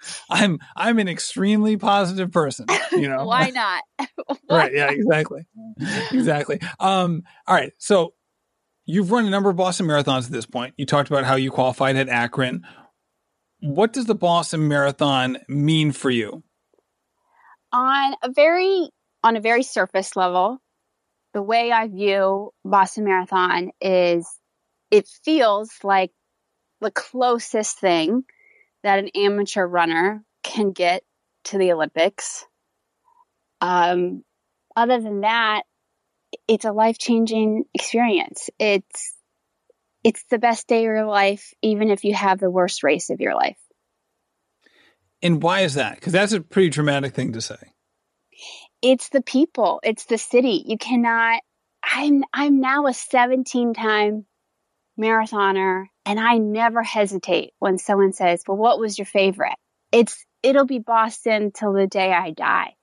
[0.30, 2.66] I'm I'm an extremely positive person.
[2.92, 3.82] You know why not?
[4.50, 4.72] right?
[4.72, 5.46] Yeah, exactly,
[6.12, 6.60] exactly.
[6.80, 7.72] Um, all right.
[7.78, 8.14] So
[8.84, 10.74] you've run a number of Boston marathons at this point.
[10.76, 12.64] You talked about how you qualified at Akron.
[13.60, 16.44] What does the Boston Marathon mean for you?
[17.72, 18.88] On a very
[19.24, 20.58] on a very surface level,
[21.34, 24.28] the way I view Boston Marathon is
[24.90, 26.12] it feels like
[26.80, 28.22] the closest thing
[28.82, 31.02] that an amateur runner can get
[31.44, 32.44] to the Olympics.
[33.60, 34.22] Um,
[34.76, 35.62] other than that,
[36.46, 38.50] it's a life changing experience.
[38.58, 39.14] It's
[40.04, 43.20] it's the best day of your life, even if you have the worst race of
[43.20, 43.58] your life.
[45.22, 45.96] And why is that?
[45.96, 47.56] Because that's a pretty dramatic thing to say.
[48.80, 49.80] It's the people.
[49.82, 50.62] It's the city.
[50.66, 51.42] You cannot.
[51.82, 54.26] I'm I'm now a 17 time
[54.98, 59.56] marathoner and I never hesitate when someone says, "Well, what was your favorite?"
[59.92, 62.74] It's it'll be Boston till the day I die.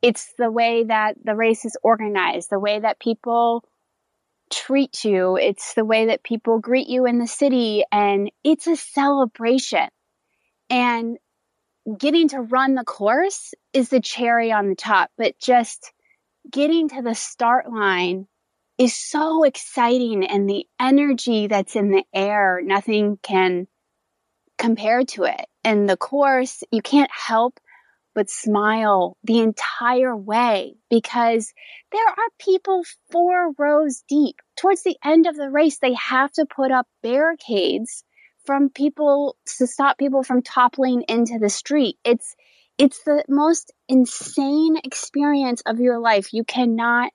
[0.00, 3.64] It's the way that the race is organized, the way that people
[4.52, 8.76] treat you, it's the way that people greet you in the city and it's a
[8.76, 9.88] celebration.
[10.68, 11.18] And
[11.98, 15.92] getting to run the course is the cherry on the top, but just
[16.50, 18.26] getting to the start line
[18.78, 23.66] is so exciting and the energy that's in the air, nothing can
[24.58, 25.46] compare to it.
[25.64, 27.58] And the course, you can't help
[28.14, 31.52] but smile the entire way because
[31.90, 34.36] there are people four rows deep.
[34.56, 38.04] Towards the end of the race, they have to put up barricades
[38.44, 41.96] from people to stop people from toppling into the street.
[42.04, 42.34] It's
[42.78, 46.32] it's the most insane experience of your life.
[46.32, 47.12] You cannot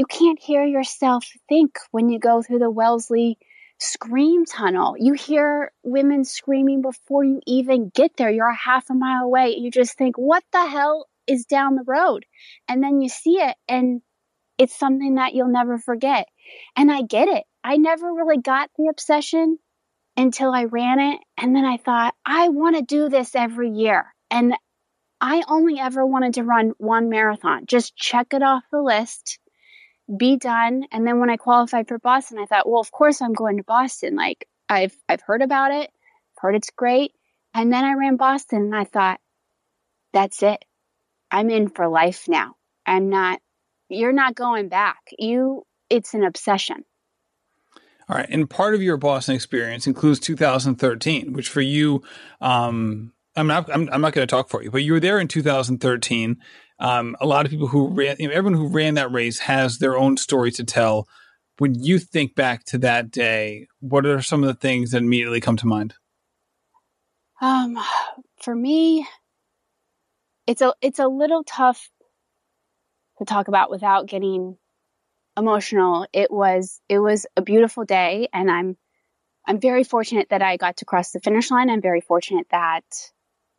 [0.00, 3.36] you can't hear yourself think when you go through the Wellesley
[3.78, 4.94] scream tunnel.
[4.98, 8.30] You hear women screaming before you even get there.
[8.30, 9.56] You're a half a mile away.
[9.58, 12.24] You just think, what the hell is down the road?
[12.66, 14.00] And then you see it and
[14.56, 16.28] it's something that you'll never forget.
[16.76, 17.44] And I get it.
[17.62, 19.58] I never really got the obsession
[20.16, 21.20] until I ran it.
[21.36, 24.06] And then I thought, I want to do this every year.
[24.30, 24.54] And
[25.20, 29.38] I only ever wanted to run one marathon, just check it off the list
[30.14, 30.84] be done.
[30.92, 33.62] And then when I qualified for Boston, I thought, well, of course I'm going to
[33.62, 34.16] Boston.
[34.16, 37.12] Like I've I've heard about it, I've heard it's great.
[37.54, 39.20] And then I ran Boston and I thought,
[40.12, 40.64] that's it.
[41.30, 42.56] I'm in for life now.
[42.86, 43.40] I'm not
[43.88, 44.98] you're not going back.
[45.18, 46.84] You it's an obsession.
[48.08, 52.02] All right, and part of your Boston experience includes 2013, which for you,
[52.40, 55.20] um, I'm not, I'm, I'm not going to talk for you, but you were there
[55.20, 56.36] in 2013.
[56.80, 59.78] Um, a lot of people who ran, you know, everyone who ran that race has
[59.78, 61.06] their own story to tell.
[61.58, 65.40] When you think back to that day, what are some of the things that immediately
[65.40, 65.94] come to mind?
[67.40, 67.78] Um,
[68.42, 69.06] for me,
[70.46, 71.90] it's a it's a little tough
[73.18, 74.56] to talk about without getting
[75.36, 76.06] emotional.
[76.12, 78.76] It was it was a beautiful day, and I'm
[79.46, 81.70] I'm very fortunate that I got to cross the finish line.
[81.70, 82.84] I'm very fortunate that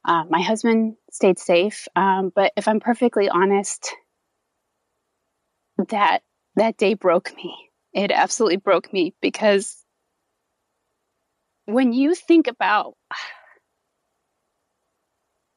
[0.06, 1.88] uh, my husband stayed safe.
[1.96, 3.94] Um, but if I'm perfectly honest,
[5.90, 6.22] that
[6.56, 7.56] that day broke me.
[7.94, 9.78] It absolutely broke me because
[11.66, 12.96] when you think about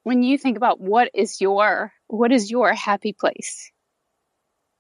[0.03, 3.71] when you think about what is your what is your happy place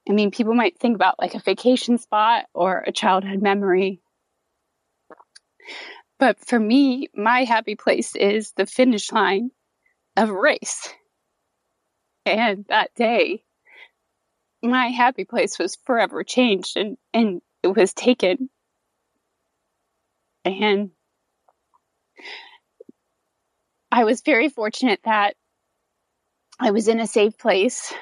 [0.08, 4.02] I mean, people might think about like a vacation spot or a childhood memory.
[6.24, 9.50] But for me, my happy place is the finish line
[10.16, 10.88] of a race.
[12.24, 13.44] And that day,
[14.62, 18.48] my happy place was forever changed and, and it was taken.
[20.46, 20.92] And
[23.92, 25.36] I was very fortunate that
[26.58, 27.92] I was in a safe place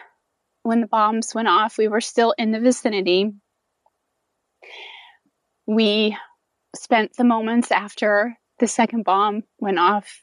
[0.62, 3.32] when the bombs went off, we were still in the vicinity.
[5.66, 6.16] We
[6.82, 10.20] spent the moments after the second bomb went off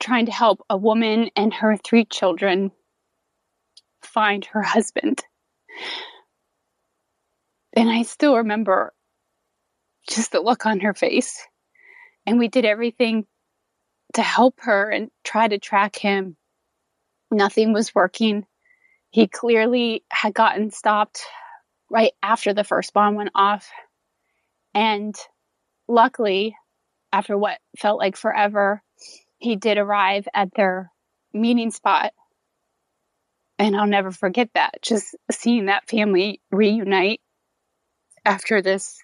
[0.00, 2.72] trying to help a woman and her three children
[4.02, 5.22] find her husband.
[7.76, 8.94] And I still remember
[10.08, 11.46] just the look on her face.
[12.24, 13.26] And we did everything
[14.14, 16.36] to help her and try to track him.
[17.30, 18.46] Nothing was working.
[19.10, 21.22] He clearly had gotten stopped
[21.90, 23.70] right after the first bomb went off.
[24.72, 25.14] And
[25.90, 26.56] luckily,
[27.12, 28.82] after what felt like forever,
[29.38, 30.90] he did arrive at their
[31.32, 32.12] meeting spot.
[33.58, 34.80] And I'll never forget that.
[34.82, 37.20] Just seeing that family reunite
[38.24, 38.98] after this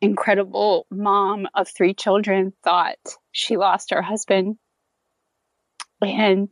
[0.00, 2.98] incredible mom of three children thought
[3.32, 4.56] she lost her husband.
[6.00, 6.48] And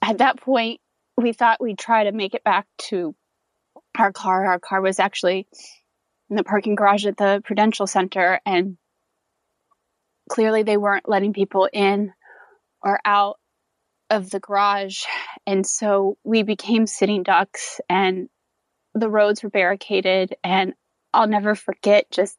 [0.00, 0.80] at that point,
[1.16, 3.14] we thought we'd try to make it back to
[3.98, 4.46] our car.
[4.46, 5.48] Our car was actually
[6.30, 8.76] in the parking garage at the Prudential Center, and
[10.28, 12.12] clearly they weren't letting people in
[12.82, 13.38] or out
[14.10, 15.04] of the garage.
[15.46, 18.28] And so we became sitting ducks, and
[18.94, 20.36] the roads were barricaded.
[20.44, 20.74] And
[21.12, 22.36] I'll never forget just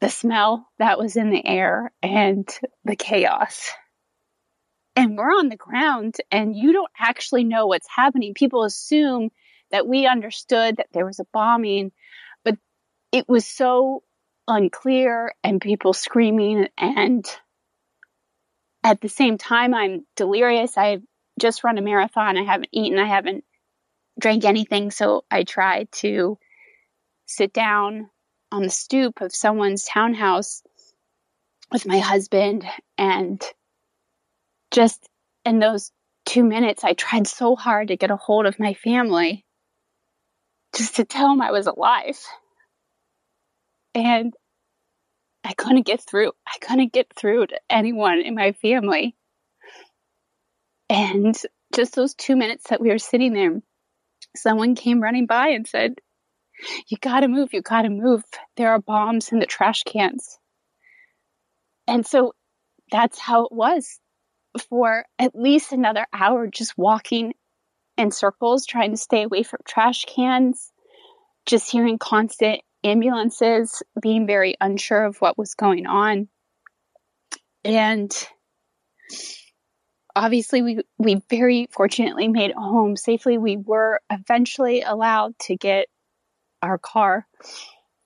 [0.00, 2.48] the smell that was in the air and
[2.84, 3.70] the chaos
[4.96, 8.34] and we're on the ground and you don't actually know what's happening.
[8.34, 9.30] People assume
[9.70, 11.92] that we understood that there was a bombing,
[12.44, 12.56] but
[13.12, 14.02] it was so
[14.48, 16.68] unclear and people screaming.
[16.78, 17.24] And
[18.84, 20.76] at the same time, I'm delirious.
[20.76, 21.02] I've
[21.40, 22.38] just run a marathon.
[22.38, 22.98] I haven't eaten.
[22.98, 23.44] I haven't
[24.18, 24.90] drank anything.
[24.90, 26.38] So I tried to
[27.26, 28.08] sit down
[28.52, 30.62] on the stoop of someone's townhouse
[31.72, 32.64] with my husband
[32.96, 33.42] and
[34.70, 35.08] just
[35.44, 35.90] in those
[36.24, 39.45] two minutes, I tried so hard to get a hold of my family
[40.76, 42.18] just to tell them I was alive.
[43.94, 44.34] And
[45.44, 46.32] I couldn't get through.
[46.46, 49.16] I couldn't get through to anyone in my family.
[50.90, 51.36] And
[51.74, 53.60] just those two minutes that we were sitting there,
[54.36, 55.94] someone came running by and said,
[56.88, 58.22] You gotta move, you gotta move.
[58.56, 60.38] There are bombs in the trash cans.
[61.88, 62.34] And so
[62.90, 63.98] that's how it was
[64.68, 67.34] for at least another hour just walking
[67.96, 70.72] in circles, trying to stay away from trash cans,
[71.46, 76.28] just hearing constant ambulances, being very unsure of what was going on.
[77.64, 78.14] And
[80.16, 83.38] obviously we we very fortunately made it home safely.
[83.38, 85.88] We were eventually allowed to get
[86.62, 87.26] our car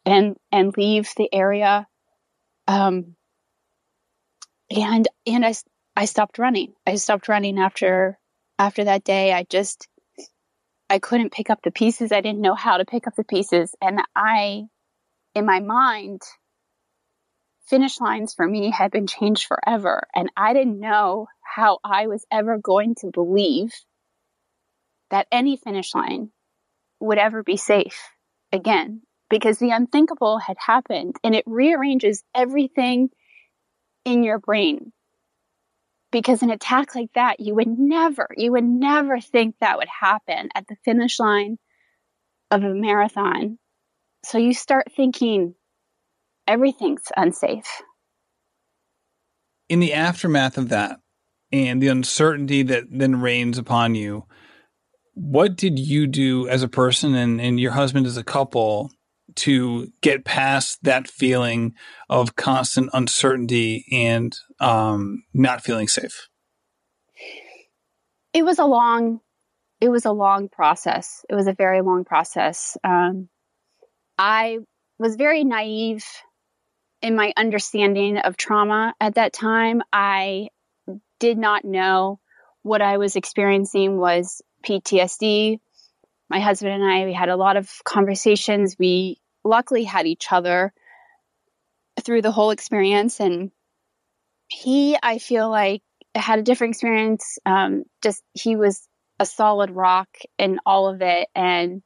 [0.05, 1.87] and and leave the area.
[2.67, 3.17] Um,
[4.71, 5.55] and and I
[5.97, 6.75] I stopped running.
[6.87, 8.19] I stopped running after
[8.61, 9.33] after that day.
[9.33, 9.89] I just
[10.91, 12.13] I couldn't pick up the pieces.
[12.13, 14.65] I didn't know how to pick up the pieces and I
[15.35, 16.21] in my mind
[17.69, 22.27] finish lines for me had been changed forever and I didn't know how I was
[22.31, 23.73] ever going to believe
[25.11, 26.31] that any finish line
[27.01, 28.11] would ever be safe
[28.53, 33.09] again because the unthinkable had happened and it rearranges everything
[34.05, 34.93] in your brain.
[36.13, 40.49] Because an attack like that, you would never, you would never think that would happen
[40.55, 41.59] at the finish line
[42.51, 43.59] of a marathon.
[44.25, 45.55] So you start thinking
[46.47, 47.83] everything's unsafe.
[49.69, 50.99] In the aftermath of that
[51.53, 54.27] and the uncertainty that then reigns upon you,
[55.15, 58.91] what did you do as a person and, and your husband as a couple
[59.37, 61.75] to get past that feeling
[62.09, 66.29] of constant uncertainty and um, not feeling safe?
[68.33, 69.21] It was a long,
[69.81, 71.25] it was a long process.
[71.29, 72.77] It was a very long process.
[72.85, 73.29] Um,
[74.19, 74.59] I
[74.99, 76.05] was very naive
[77.03, 79.83] in my understanding of trauma at that time.
[79.93, 80.49] I
[81.19, 82.21] did not know
[82.63, 85.61] what I was experiencing was PTSD.
[86.31, 88.77] My husband and I, we had a lot of conversations.
[88.79, 90.73] We luckily had each other
[92.01, 93.21] through the whole experience.
[93.21, 93.51] And
[94.49, 95.83] he, I feel like,
[96.15, 97.39] had a different experience.
[97.45, 98.87] Um, just he was
[99.19, 100.09] a solid rock
[100.39, 101.83] in all of it and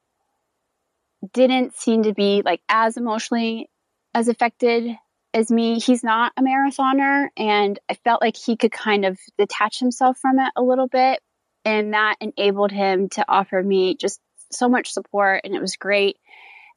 [1.32, 3.68] didn't seem to be like as emotionally
[4.14, 4.96] as affected
[5.32, 5.78] as me.
[5.78, 10.38] He's not a marathoner, and I felt like he could kind of detach himself from
[10.38, 11.20] it a little bit.
[11.64, 14.20] And that enabled him to offer me just
[14.54, 16.18] so much support, and it was great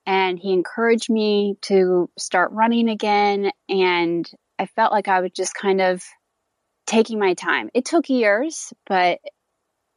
[0.07, 3.51] and he encouraged me to start running again.
[3.67, 6.01] And I felt like I was just kind of
[6.87, 7.69] taking my time.
[7.73, 9.19] It took years, but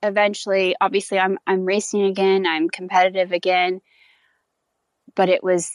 [0.03, 2.45] eventually, obviously, I'm I'm racing again.
[2.45, 3.81] I'm competitive again.
[5.15, 5.71] But it was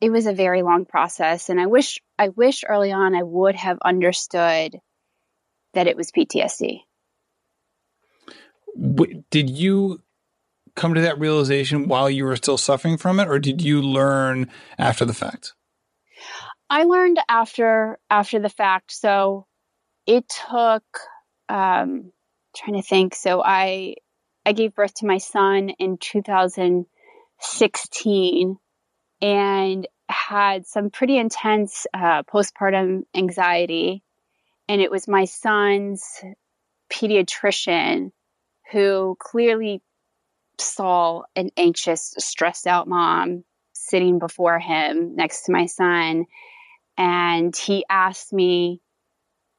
[0.00, 3.54] it was a very long process, and I wish I wish early on I would
[3.54, 4.80] have understood
[5.74, 6.80] that it was PTSD.
[9.30, 10.00] Did you
[10.76, 14.48] come to that realization while you were still suffering from it, or did you learn
[14.78, 15.54] after the fact?
[16.70, 18.92] I learned after after the fact.
[18.92, 19.46] So
[20.06, 20.84] it took
[21.48, 22.12] um
[22.56, 23.14] trying to think.
[23.14, 23.94] So I
[24.44, 28.58] I gave birth to my son in 2016
[29.20, 34.04] and had some pretty intense uh, postpartum anxiety.
[34.68, 36.04] And it was my son's
[36.92, 38.12] pediatrician
[38.70, 39.82] who clearly
[40.58, 46.24] saw an anxious, stressed out mom sitting before him next to my son.
[46.96, 48.80] And he asked me,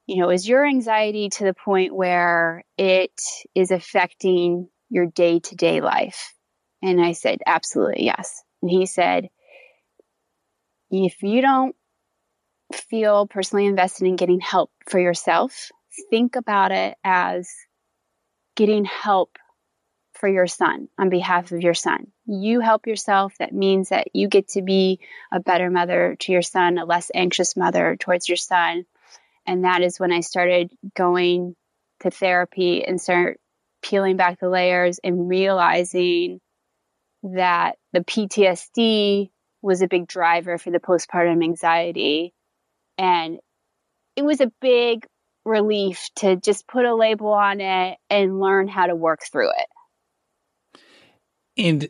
[0.08, 3.20] you know, is your anxiety to the point where it
[3.54, 6.34] is affecting your day to day life?
[6.82, 8.44] And I said, absolutely, yes.
[8.62, 9.30] And he said,
[10.90, 11.76] if you don't
[12.74, 15.72] feel personally invested in getting help for yourself,
[16.10, 17.50] think about it as
[18.56, 19.38] getting help
[20.18, 22.08] for your son on behalf of your son.
[22.26, 23.34] You help yourself.
[23.40, 25.00] That means that you get to be
[25.32, 28.86] a better mother to your son, a less anxious mother towards your son.
[29.46, 31.56] And that is when I started going
[32.02, 33.40] to therapy and start
[33.82, 36.40] peeling back the layers and realizing
[37.24, 39.30] that the PTSD
[39.62, 42.34] was a big driver for the postpartum anxiety.
[42.98, 43.40] And
[44.16, 45.06] it was a big
[45.46, 49.68] relief to just put a label on it and learn how to work through it.
[51.58, 51.90] And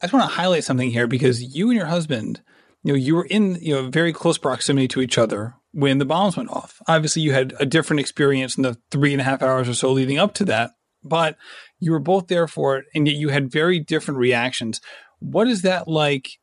[0.00, 2.42] I just want to highlight something here because you and your husband,
[2.82, 6.04] you know, you were in, you know, very close proximity to each other when the
[6.04, 6.80] bombs went off.
[6.88, 9.92] Obviously, you had a different experience in the three and a half hours or so
[9.92, 10.72] leading up to that,
[11.04, 11.36] but
[11.78, 14.80] you were both there for it, and yet you had very different reactions.
[15.20, 16.38] What is that like,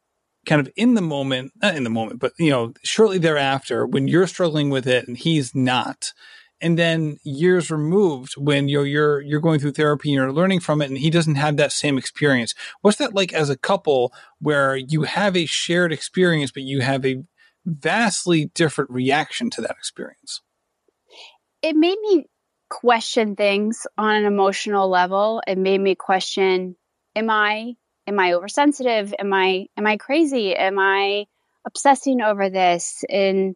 [0.45, 1.51] kind of in the moment?
[1.61, 5.17] Not in the moment, but you know, shortly thereafter, when you're struggling with it and
[5.17, 6.13] he's not
[6.61, 10.81] and then years removed when you're you're you're going through therapy and you're learning from
[10.81, 12.53] it and he doesn't have that same experience.
[12.81, 17.05] What's that like as a couple where you have a shared experience but you have
[17.05, 17.23] a
[17.65, 20.41] vastly different reaction to that experience?
[21.61, 22.25] It made me
[22.69, 25.41] question things on an emotional level.
[25.45, 26.75] It made me question
[27.15, 27.73] am i
[28.07, 29.13] am i oversensitive?
[29.17, 30.55] Am i am i crazy?
[30.55, 31.25] Am i
[31.65, 33.03] obsessing over this?
[33.09, 33.55] And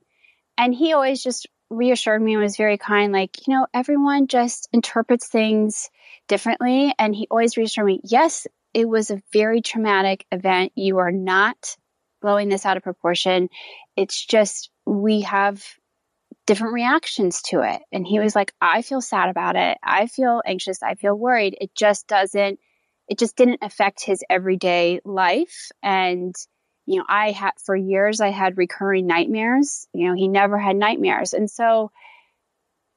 [0.58, 4.70] and he always just reassured me and was very kind, like, you know, everyone just
[4.72, 5.90] interprets things
[6.28, 6.94] differently.
[6.98, 10.72] And he always reassured me, yes, it was a very traumatic event.
[10.76, 11.76] You are not
[12.22, 13.50] blowing this out of proportion.
[13.96, 15.64] It's just we have
[16.46, 17.82] different reactions to it.
[17.92, 19.78] And he was like, I feel sad about it.
[19.84, 20.84] I feel anxious.
[20.84, 21.58] I feel worried.
[21.60, 22.60] It just doesn't,
[23.08, 25.70] it just didn't affect his everyday life.
[25.82, 26.36] And
[26.86, 29.88] you know, I had for years I had recurring nightmares.
[29.94, 31.34] You know, he never had nightmares.
[31.34, 31.92] And so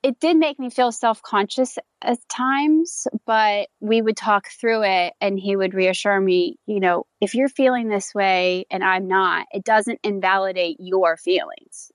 [0.02, 5.14] it did make me feel self conscious at times, but we would talk through it
[5.20, 9.46] and he would reassure me, you know, if you're feeling this way and I'm not,
[9.52, 11.90] it doesn't invalidate your feelings.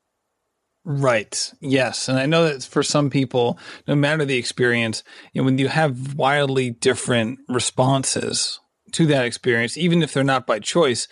[0.84, 1.54] Right.
[1.62, 2.10] Yes.
[2.10, 5.68] And I know that for some people, no matter the experience, you know, when you
[5.68, 8.60] have wildly different responses
[8.94, 11.08] to that experience, even if they're not by choice,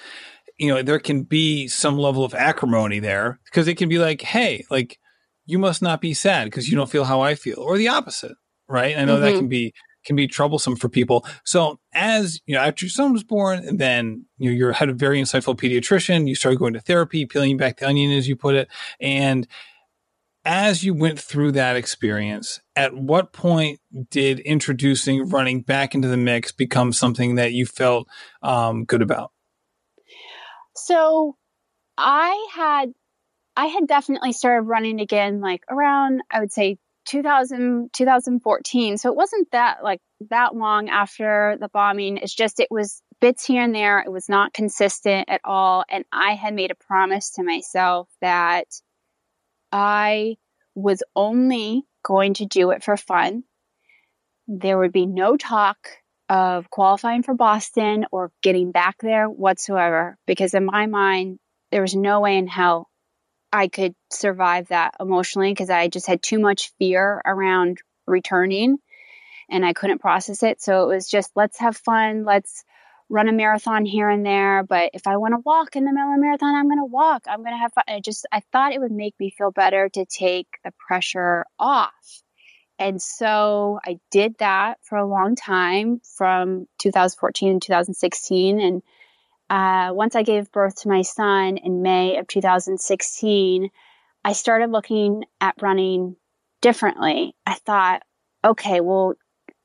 [0.60, 4.22] you know, there can be some level of acrimony there because it can be like,
[4.22, 5.00] hey, like,
[5.46, 8.36] you must not be sad because you don't feel how I feel, or the opposite,
[8.68, 8.96] right?
[8.96, 9.24] I know mm-hmm.
[9.24, 9.74] that can be
[10.06, 11.26] can be troublesome for people.
[11.44, 14.90] So as you know, after your son was born, and then you know, you had
[14.90, 18.36] a very insightful pediatrician, you started going to therapy, peeling back the onion, as you
[18.36, 18.68] put it,
[19.00, 19.48] and
[20.46, 23.80] as you went through that experience, at what point
[24.10, 28.08] did introducing running back into the mix become something that you felt
[28.42, 29.32] um, good about?
[30.86, 31.36] So
[31.98, 32.94] I had
[33.56, 38.98] I had definitely started running again like around I would say 2000 2014.
[38.98, 40.00] So it wasn't that like
[40.30, 42.18] that long after the bombing.
[42.18, 44.00] It's just it was bits here and there.
[44.00, 48.68] It was not consistent at all and I had made a promise to myself that
[49.72, 50.38] I
[50.76, 53.44] was only going to do it for fun.
[54.48, 55.90] There would be no talk
[56.30, 61.40] of qualifying for Boston or getting back there whatsoever because in my mind
[61.72, 62.88] there was no way in hell
[63.52, 68.78] I could survive that emotionally because I just had too much fear around returning
[69.50, 70.62] and I couldn't process it.
[70.62, 72.64] So it was just let's have fun, let's
[73.10, 74.64] run a marathon here and there.
[74.64, 77.24] But if I want to walk in the middle of marathon, I'm going to walk.
[77.28, 77.86] I'm going to have fun.
[77.88, 82.22] I just, I thought it would make me feel better to take the pressure off.
[82.80, 88.60] And so I did that for a long time from 2014 to 2016.
[88.62, 88.82] And
[89.50, 93.70] uh, once I gave birth to my son in May of 2016,
[94.24, 96.16] I started looking at running
[96.62, 97.36] differently.
[97.46, 98.04] I thought,
[98.46, 99.16] okay, well,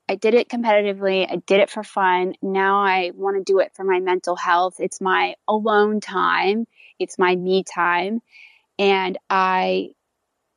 [0.09, 1.25] I did it competitively.
[1.29, 2.35] I did it for fun.
[2.41, 4.75] Now I want to do it for my mental health.
[4.79, 6.67] It's my alone time.
[6.99, 8.21] It's my me time.
[8.77, 9.94] And I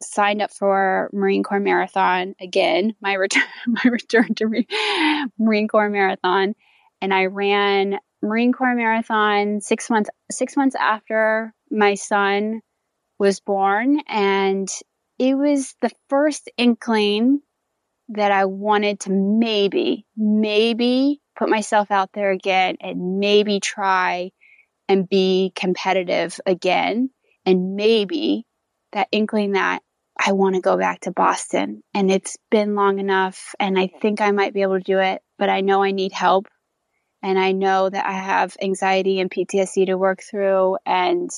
[0.02, 4.64] signed up for Marine Corps Marathon again, my return, my return to
[5.38, 6.54] Marine Corps Marathon.
[7.00, 12.60] And I ran Marine Corps Marathon six months six months after my son
[13.18, 14.68] was born, and
[15.18, 17.40] it was the first inkling
[18.10, 24.30] that I wanted to maybe, maybe put myself out there again and maybe try
[24.88, 27.10] and be competitive again.
[27.44, 28.46] And maybe
[28.92, 29.82] that inkling that
[30.18, 31.82] I want to go back to Boston.
[31.94, 35.22] And it's been long enough, and I think I might be able to do it,
[35.38, 36.48] but I know I need help
[37.22, 40.78] and I know that I have anxiety and PTSD to work through.
[40.86, 41.30] And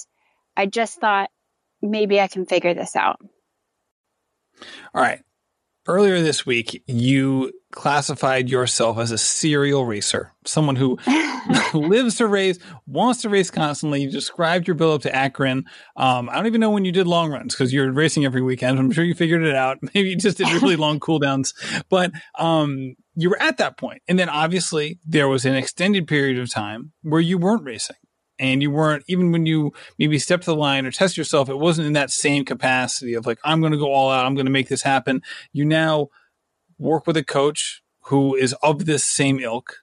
[0.56, 1.30] I just thought
[1.80, 3.20] maybe I can figure this out.
[4.94, 5.22] All right.
[5.90, 11.00] Earlier this week, you classified yourself as a serial racer, someone who
[11.74, 14.02] lives to race, wants to race constantly.
[14.02, 15.64] You described your build up to Akron.
[15.96, 18.78] Um, I don't even know when you did long runs because you're racing every weekend.
[18.78, 19.78] I'm sure you figured it out.
[19.94, 21.54] Maybe you just did really long cooldowns,
[21.88, 24.00] but um, you were at that point.
[24.06, 27.96] And then obviously there was an extended period of time where you weren't racing
[28.40, 31.58] and you weren't even when you maybe step to the line or test yourself, it
[31.58, 34.24] wasn't in that same capacity of like, I'm going to go all out.
[34.24, 35.22] I'm going to make this happen.
[35.52, 36.08] You now
[36.78, 39.76] work with a coach who is of this same ilk.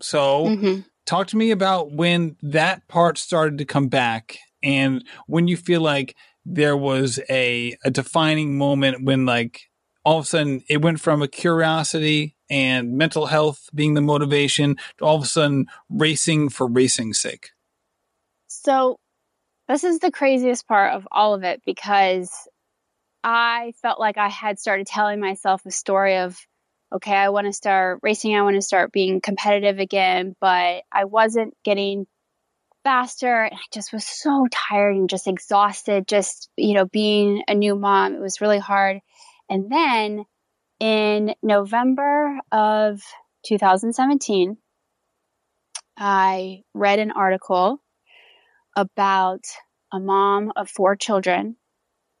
[0.00, 0.80] So mm-hmm.
[1.04, 5.80] talk to me about when that part started to come back and when you feel
[5.80, 6.14] like
[6.46, 9.62] there was a, a defining moment when like
[10.04, 14.76] all of a sudden it went from a curiosity and mental health being the motivation
[14.98, 17.50] to all of a sudden racing for racing's sake?
[18.64, 18.96] So,
[19.68, 22.32] this is the craziest part of all of it because
[23.22, 26.38] I felt like I had started telling myself a story of,
[26.90, 31.04] okay, I want to start racing, I want to start being competitive again, but I
[31.04, 32.06] wasn't getting
[32.84, 33.44] faster.
[33.44, 37.76] And I just was so tired and just exhausted, just, you know, being a new
[37.76, 38.14] mom.
[38.14, 39.00] It was really hard.
[39.50, 40.24] And then
[40.80, 43.02] in November of
[43.46, 44.56] 2017,
[45.98, 47.80] I read an article
[48.76, 49.44] about
[49.92, 51.56] a mom of four children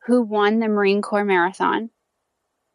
[0.06, 1.90] who won the Marine Corps Marathon.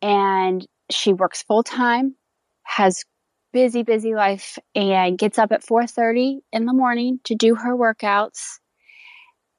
[0.01, 2.15] And she works full time,
[2.63, 3.03] has
[3.51, 8.59] busy, busy life, and gets up at 4:30 in the morning to do her workouts.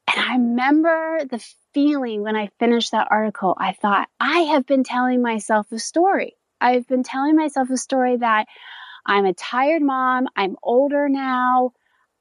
[0.08, 4.82] And I remember the feeling when I finished that article, I thought, I have been
[4.82, 6.36] telling myself a story.
[6.60, 8.46] I've been telling myself a story that
[9.06, 11.72] I'm a tired mom, I'm older now,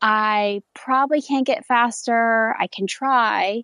[0.02, 3.64] I probably can't get faster, I can try,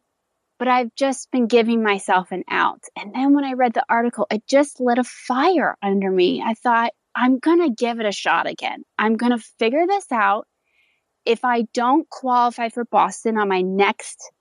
[0.60, 2.84] but I've just been giving myself an out.
[2.98, 6.44] And then when I read the article, it just lit a fire under me.
[6.46, 8.84] I thought, I'm going to give it a shot again.
[8.98, 10.48] I'm going to figure this out.
[11.24, 14.32] If I don't qualify for Boston on my next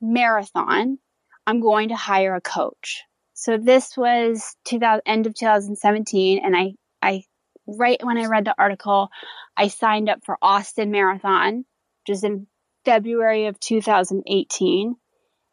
[0.00, 0.98] marathon,
[1.46, 3.02] I'm going to hire a coach.
[3.34, 6.40] So this was 2000, end of 2017.
[6.44, 7.24] And I, I,
[7.66, 9.08] right when I read the article,
[9.56, 12.46] I signed up for Austin Marathon, which is in
[12.84, 14.96] February of 2018.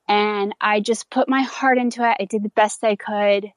[0.08, 2.18] And I just put my heart into it.
[2.20, 3.52] I did the best I could.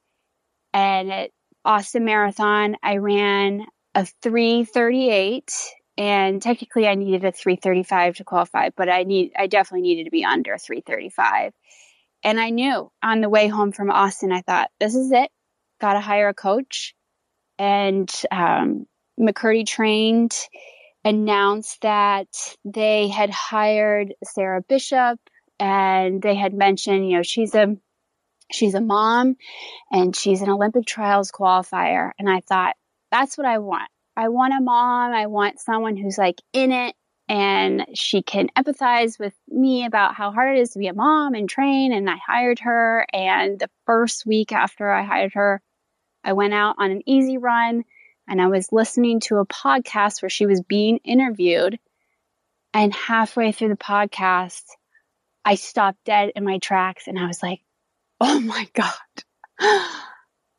[0.73, 1.31] And at
[1.63, 5.51] Austin Marathon, I ran a 338
[5.97, 10.11] and technically I needed a 335 to qualify, but I need I definitely needed to
[10.11, 11.53] be under 335.
[12.23, 15.29] And I knew on the way home from Austin, I thought, this is it.
[15.79, 16.94] Got to hire a coach.
[17.57, 18.85] And um,
[19.19, 20.37] McKirdy trained
[21.03, 22.27] announced that
[22.65, 25.19] they had hired Sarah Bishop
[25.59, 27.77] and they had mentioned, you know, she's a
[28.51, 29.35] she's a mom
[29.91, 32.11] and she's an Olympic trials qualifier.
[32.19, 32.75] And I thought,
[33.11, 33.89] that's what I want.
[34.17, 35.13] I want a mom.
[35.13, 36.95] I want someone who's like in it
[37.27, 41.33] and she can empathize with me about how hard it is to be a mom
[41.33, 41.91] and train.
[41.91, 43.05] And I hired her.
[43.11, 45.61] And the first week after I hired her,
[46.25, 47.85] I went out on an easy run
[48.27, 51.77] and I was listening to a podcast where she was being interviewed.
[52.73, 54.63] And halfway through the podcast,
[55.45, 57.61] I stopped dead in my tracks and I was like,
[58.19, 58.91] oh my God.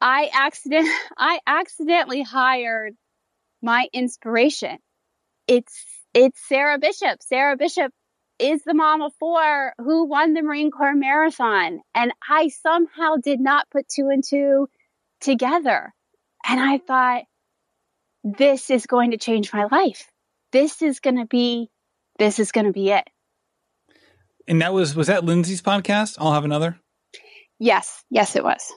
[0.01, 0.89] I accident
[1.19, 2.95] I accidentally hired
[3.61, 4.79] my inspiration.
[5.49, 7.23] It's it's Sarah Bishop.
[7.23, 7.93] Sarah Bishop
[8.39, 11.81] is the mom of four who won the Marine Corps Marathon.
[11.95, 14.69] And I somehow did not put two and two
[15.21, 15.93] together.
[16.49, 17.23] And I thought,
[18.25, 20.11] this is going to change my life.
[20.53, 21.71] This is going to be,
[22.19, 23.05] this is going to be it.
[24.49, 26.17] And that was, was that Lindsey's podcast?
[26.19, 26.79] I'll have another.
[27.59, 28.03] Yes.
[28.11, 28.73] Yes, it was.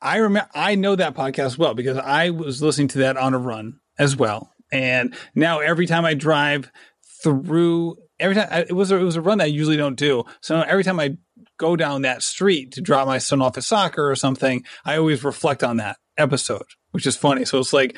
[0.00, 3.38] I remember, I know that podcast well because I was listening to that on a
[3.38, 4.52] run as well.
[4.70, 6.70] And now every time I drive
[7.22, 10.24] through, every time it was a, it was a run that I usually don't do.
[10.40, 11.16] So every time I
[11.58, 15.24] go down that street to drop my son off at soccer or something, I always
[15.24, 17.44] reflect on that episode, which is funny.
[17.44, 17.96] So it's like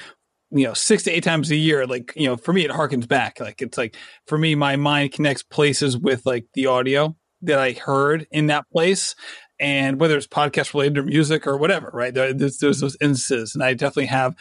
[0.51, 3.09] you know six to eight times a year like you know for me it harkens
[3.09, 3.41] back.
[3.41, 3.97] Like it's like
[4.27, 8.65] for me my mind connects places with like the audio that i heard in that
[8.71, 9.15] place.
[9.59, 12.13] And whether it's podcast related or music or whatever right?
[12.13, 13.55] There's, there's those instances.
[13.55, 14.35] And i definitely have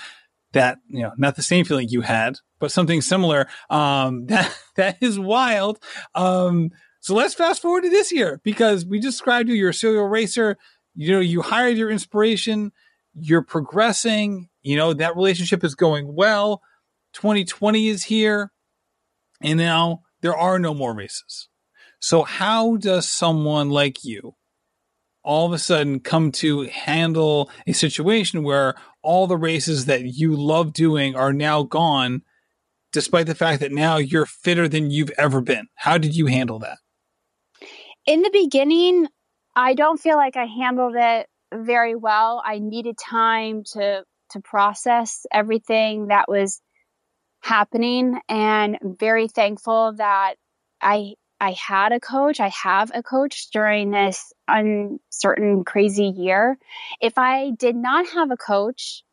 [0.54, 3.48] that you know not the same feeling you had but something similar.
[3.70, 5.80] Um that that is wild.
[6.14, 6.72] Um
[7.06, 10.58] so let's fast forward to this year because we described you you're a serial racer.
[10.96, 12.72] You know you hired your inspiration.
[13.14, 14.50] You're progressing.
[14.64, 16.64] You know that relationship is going well.
[17.14, 18.52] 2020 is here.
[19.40, 21.48] And now there are no more races.
[22.00, 24.34] So how does someone like you
[25.22, 30.36] all of a sudden come to handle a situation where all the races that you
[30.36, 32.24] love doing are now gone,
[32.92, 35.68] despite the fact that now you're fitter than you've ever been.
[35.76, 36.80] How did you handle that?
[38.06, 39.08] In the beginning,
[39.56, 42.42] I don't feel like I handled it very well.
[42.46, 46.62] I needed time to to process everything that was
[47.42, 50.36] happening and very thankful that
[50.82, 52.40] I I had a coach.
[52.40, 56.58] I have a coach during this uncertain, crazy year.
[57.02, 59.04] If I did not have a coach,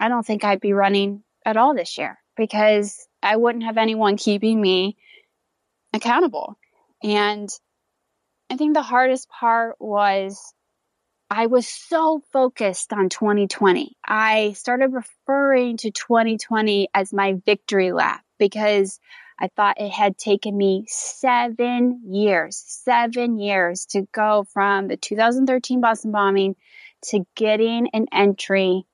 [0.00, 4.16] I don't think I'd be running at all this year because I wouldn't have anyone
[4.16, 4.96] keeping me
[5.92, 6.56] accountable.
[7.02, 7.48] And
[8.52, 10.52] I think the hardest part was
[11.30, 13.96] I was so focused on 2020.
[14.04, 19.00] I started referring to 2020 as my victory lap because
[19.40, 25.80] I thought it had taken me seven years, seven years to go from the 2013
[25.80, 26.54] Boston bombing
[27.06, 28.84] to getting an entry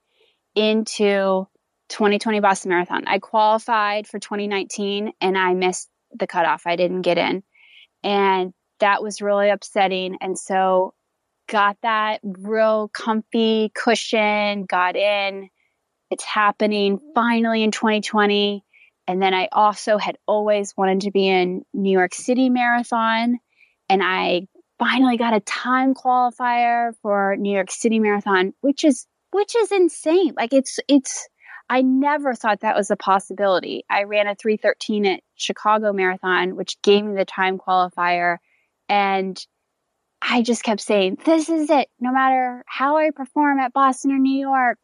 [0.55, 1.49] into
[1.89, 3.09] 2020 Boston Marathon.
[3.09, 6.63] I qualified for 2019 and I missed the cutoff.
[6.65, 7.43] I didn't get in.
[8.05, 10.19] And that was really upsetting.
[10.21, 10.95] And so
[11.49, 15.49] got that real comfy cushion, got in.
[16.11, 18.65] It's happening finally in 2020.
[19.07, 23.39] And then I also had always wanted to be in New York City Marathon.
[23.89, 24.49] And I
[24.79, 30.35] finally got a time qualifier for New York City Marathon, which is which is insane.
[30.37, 31.29] Like it's it's
[31.71, 33.85] I never thought that was a possibility.
[33.91, 38.39] I ran a 313 at Chicago Marathon, which gave me the time qualifier.
[38.89, 39.39] And
[40.21, 41.89] I just kept saying, this is it.
[42.01, 44.79] No matter how I perform at Boston or New York,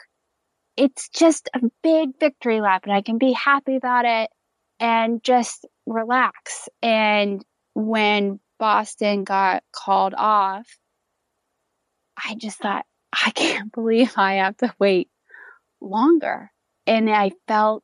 [0.76, 4.30] it's just a big victory lap and I can be happy about it
[4.80, 6.68] and just relax.
[6.82, 7.44] And
[7.74, 10.66] when Boston got called off,
[12.16, 15.08] I just thought, I can't believe I have to wait
[15.80, 16.50] longer.
[16.86, 17.82] And I felt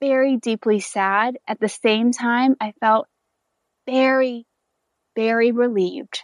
[0.00, 1.36] very deeply sad.
[1.46, 3.06] At the same time, I felt
[3.86, 4.45] very,
[5.16, 6.20] very relieved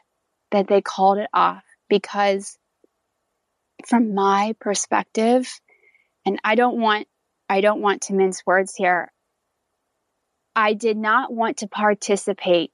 [0.53, 2.57] that they called it off because
[3.86, 5.49] from my perspective,
[6.24, 7.09] and I don't want
[7.49, 9.12] I don't want to mince words here.
[10.55, 12.70] I did not want to participate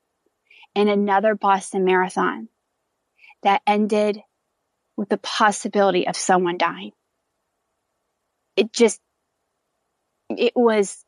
[0.74, 2.48] in another Boston Marathon
[3.42, 4.20] that ended
[4.96, 6.92] with the possibility of someone dying.
[8.56, 9.00] It just,
[10.28, 11.04] it was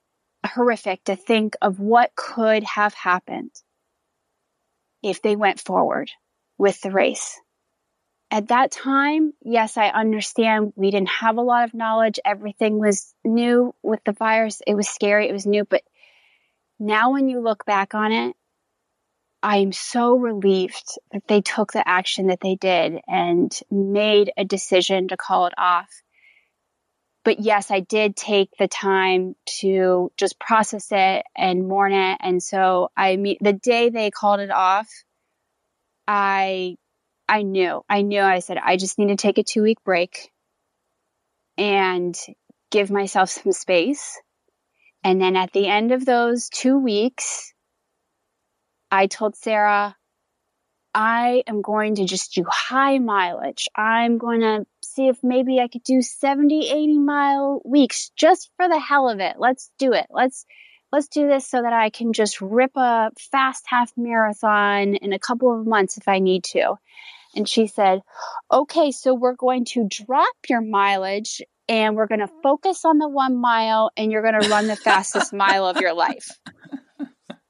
[0.47, 3.51] horrific to think of what could have happened
[5.03, 6.11] if they went forward
[6.59, 7.41] with the race.
[8.31, 12.21] At that time, yes, I understand we didn't have a lot of knowledge.
[12.25, 14.63] Everything was new with the virus.
[14.67, 15.29] It was scary.
[15.29, 15.65] It was new.
[15.65, 15.83] But
[16.79, 18.37] now when you look back on it,
[19.43, 24.45] I am so relieved that they took the action that they did and made a
[24.45, 25.89] decision to call it off.
[27.25, 32.19] But yes, I did take the time to just process it and mourn it.
[32.21, 34.89] And so I mean, the day they called it off,
[36.09, 36.77] I,
[37.29, 40.31] I knew, I knew, I said, I just need to take a two week break
[41.57, 42.19] and
[42.71, 44.19] give myself some space.
[45.05, 47.53] And then at the end of those two weeks,
[48.91, 49.97] I told Sarah,
[50.93, 53.69] I am going to just do high mileage.
[53.77, 58.69] I'm going to see if maybe I could do 70, 80 mile weeks just for
[58.69, 59.37] the hell of it.
[59.39, 60.07] Let's do it.
[60.11, 60.45] Let's,
[60.93, 65.19] let's do this so that I can just rip a fast half marathon in a
[65.19, 66.75] couple of months if I need to.
[67.37, 68.01] And she said,
[68.51, 73.09] okay, so we're going to drop your mileage and we're going to focus on the
[73.09, 76.29] one mile and you're going to run the fastest mile of your life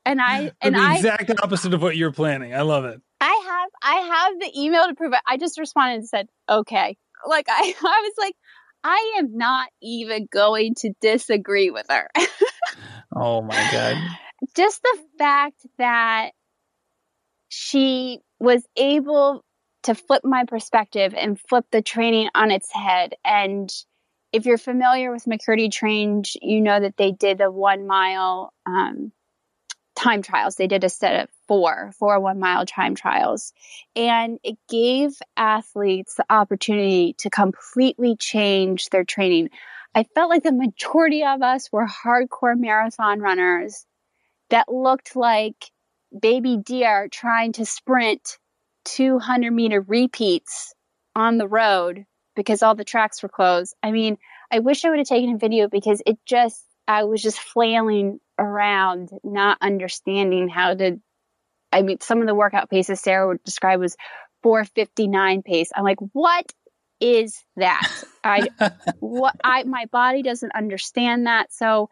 [0.05, 2.55] and I and the I exact opposite of what you're planning.
[2.55, 3.01] I love it.
[3.20, 5.20] I have I have the email to prove it.
[5.26, 8.34] I just responded and said, "Okay." Like I I was like,
[8.84, 12.08] I am not even going to disagree with her.
[13.16, 13.96] oh my god.
[14.56, 16.30] Just the fact that
[17.48, 19.44] she was able
[19.82, 23.70] to flip my perspective and flip the training on its head and
[24.32, 29.12] if you're familiar with McKirdy Trained, you know that they did the one mile um,
[29.96, 30.56] time trials.
[30.56, 33.53] They did a set of four, four one mile time trials.
[33.96, 39.51] And it gave athletes the opportunity to completely change their training.
[39.92, 43.84] I felt like the majority of us were hardcore marathon runners
[44.51, 45.72] that looked like
[46.16, 48.38] baby deer trying to sprint
[48.84, 50.72] 200 meter repeats
[51.16, 53.74] on the road because all the tracks were closed.
[53.82, 54.18] I mean,
[54.53, 58.20] I wish I would have taken a video because it just, I was just flailing
[58.38, 61.01] around not understanding how to
[61.72, 63.96] I mean some of the workout paces Sarah would describe was
[64.42, 65.70] 459 pace.
[65.74, 66.50] I'm like, what
[67.00, 67.88] is that?
[68.24, 68.48] I
[69.00, 71.52] what I my body doesn't understand that.
[71.52, 71.88] So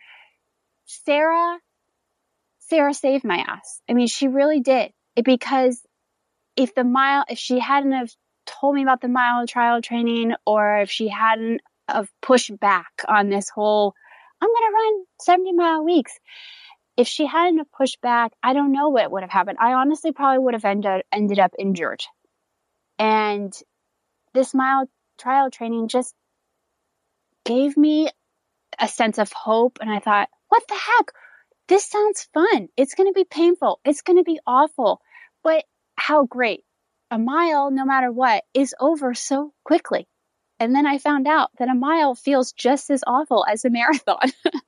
[0.84, 1.58] Sarah
[2.60, 3.80] Sarah saved my ass.
[3.88, 4.92] I mean, she really did.
[5.16, 5.80] It because
[6.56, 8.10] if the mile if she hadn't have
[8.46, 13.30] told me about the mile trial training or if she hadn't have pushed back on
[13.30, 13.94] this whole
[14.40, 16.12] I'm going to run 70 mile weeks.
[16.99, 19.59] If she hadn't have pushed back, I don't know what would have happened.
[19.61, 22.03] I honestly probably would have ended, ended up injured.
[22.99, 23.55] And
[24.34, 26.12] this mile trial training just
[27.44, 28.11] gave me
[28.80, 29.78] a sense of hope.
[29.80, 31.12] And I thought, what the heck?
[31.68, 32.68] This sounds fun.
[32.76, 33.78] It's going to be painful.
[33.84, 35.01] It's going to be awful.
[35.44, 36.64] But how great.
[37.12, 40.09] A mile, no matter what, is over so quickly.
[40.59, 44.32] And then I found out that a mile feels just as awful as a marathon.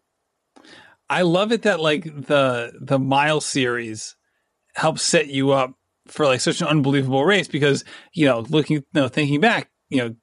[1.10, 4.16] I love it that like the the mile series
[4.74, 5.74] helps set you up
[6.06, 7.84] for like such an unbelievable race because
[8.14, 10.14] you know looking you know thinking back you know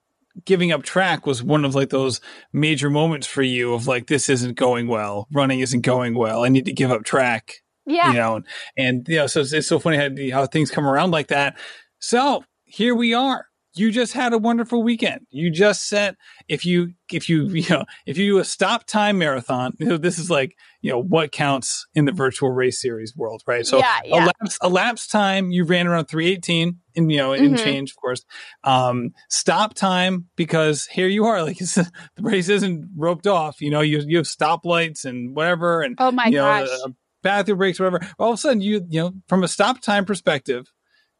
[0.45, 2.21] giving up track was one of like those
[2.53, 6.49] major moments for you of like this isn't going well running isn't going well i
[6.49, 7.55] need to give up track
[7.87, 8.11] yeah.
[8.11, 8.45] you know and,
[8.77, 11.57] and you know so it's, it's so funny how, how things come around like that.
[11.99, 13.46] So here we are
[13.79, 15.21] you just had a wonderful weekend.
[15.29, 16.15] You just set
[16.47, 19.97] if you if you you know if you do a stop time marathon, you know,
[19.97, 23.65] this is like you know what counts in the virtual race series world, right?
[23.65, 24.15] So yeah, yeah.
[24.15, 27.63] a lapse a lapse time you ran around three eighteen and you know in mm-hmm.
[27.63, 28.25] change, of course.
[28.63, 33.61] Um, stop time because here you are, like the race isn't roped off.
[33.61, 36.67] You know you you have stoplights and whatever, and oh my you gosh.
[36.67, 37.99] know, bathroom breaks, whatever.
[38.19, 40.71] All of a sudden, you you know from a stop time perspective,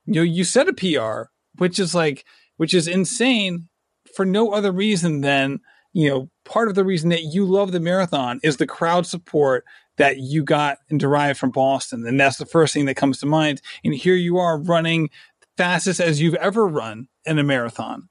[0.05, 2.25] you know you set a PR, which is like
[2.57, 3.69] which is insane
[4.15, 5.59] for no other reason than
[5.97, 9.65] you know, part of the reason that you love the marathon is the crowd support
[9.97, 12.05] that you got and derived from Boston.
[12.05, 13.63] And that's the first thing that comes to mind.
[13.83, 15.09] And here you are running
[15.57, 18.09] fastest as you've ever run in a marathon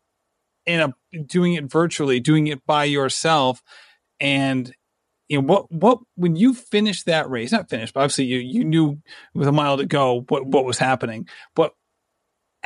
[0.66, 0.92] and
[1.26, 3.62] doing it virtually, doing it by yourself.
[4.18, 4.74] And
[5.28, 8.62] you know what what when you finished that race not finished but obviously you you
[8.62, 8.96] knew
[9.34, 11.26] with a mile to go what what was happening
[11.56, 11.72] but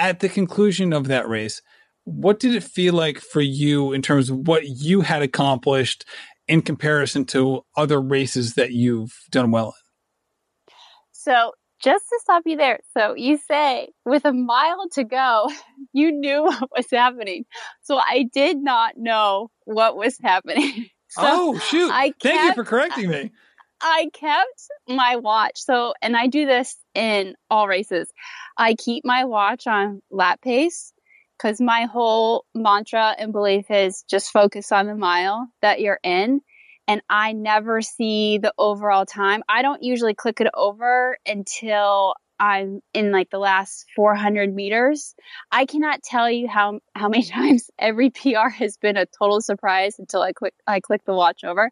[0.01, 1.61] at the conclusion of that race
[2.05, 6.07] what did it feel like for you in terms of what you had accomplished
[6.49, 10.75] in comparison to other races that you've done well in
[11.13, 15.47] so just to stop you there so you say with a mile to go
[15.93, 17.45] you knew what was happening
[17.83, 21.91] so i did not know what was happening So oh shoot!
[21.91, 23.33] I kept, Thank you for correcting me.
[23.81, 25.59] I kept my watch.
[25.61, 28.11] So, and I do this in all races.
[28.57, 30.93] I keep my watch on lap pace
[31.39, 36.41] because my whole mantra and belief is just focus on the mile that you're in.
[36.87, 39.43] And I never see the overall time.
[39.49, 45.15] I don't usually click it over until I'm in like the last 400 meters.
[45.53, 49.99] I cannot tell you how how many times every PR has been a total surprise
[49.99, 51.71] until I click I click the watch over.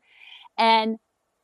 [0.56, 0.98] And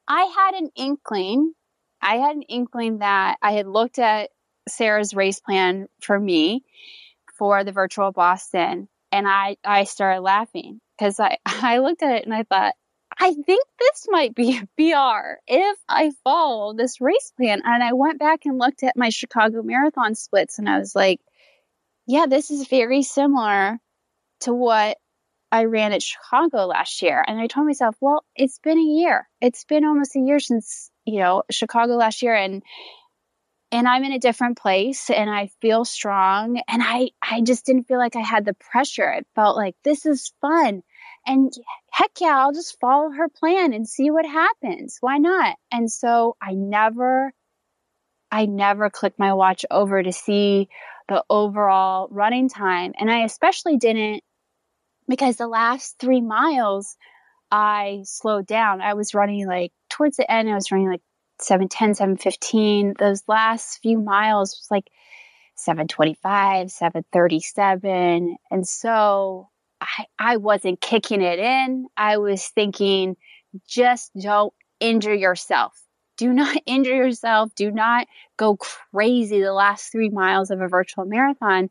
[0.07, 1.52] I had an inkling,
[2.00, 4.30] I had an inkling that I had looked at
[4.68, 6.64] Sarah's race plan for me
[7.38, 12.24] for the virtual Boston and I I started laughing because I I looked at it
[12.24, 12.74] and I thought
[13.18, 17.62] I think this might be a PR if I follow this race plan.
[17.64, 21.20] And I went back and looked at my Chicago Marathon splits and I was like,
[22.07, 23.78] yeah, this is very similar
[24.40, 24.98] to what
[25.55, 27.24] I ran at Chicago last year.
[27.24, 29.28] And I told myself, well, it's been a year.
[29.40, 32.64] It's been almost a year since, you know, Chicago last year and
[33.70, 37.84] and I'm in a different place and I feel strong and I I just didn't
[37.84, 39.09] feel like I had the pressure.
[39.12, 40.82] It felt like this is fun.
[41.24, 41.52] And
[41.88, 44.98] heck yeah, I'll just follow her plan and see what happens.
[45.00, 45.57] Why not?
[45.70, 47.32] And so I never,
[48.28, 50.68] I never clicked my watch over to see
[51.07, 52.92] the overall running time.
[52.98, 54.24] And I especially didn't
[55.09, 56.96] because the last three miles
[57.50, 58.80] I slowed down.
[58.80, 61.02] I was running like towards the end, I was running like
[61.40, 62.94] 710, 715.
[62.98, 64.90] Those last few miles was like
[65.57, 68.36] 725, 737.
[68.50, 69.50] And so
[69.80, 71.86] I, I wasn't kicking it in.
[71.96, 73.16] I was thinking,
[73.68, 75.80] just don't injure yourself.
[76.16, 77.55] Do not injure yourself.
[77.55, 81.70] Do not go crazy the last three miles of a virtual marathon.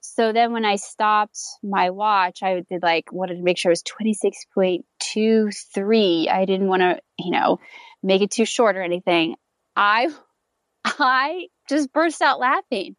[0.00, 3.72] So then when I stopped my watch, I did like wanted to make sure it
[3.72, 6.28] was 26.23.
[6.28, 7.60] I didn't want to, you know,
[8.02, 9.36] make it too short or anything.
[9.76, 10.08] I
[10.84, 12.96] I just burst out laughing.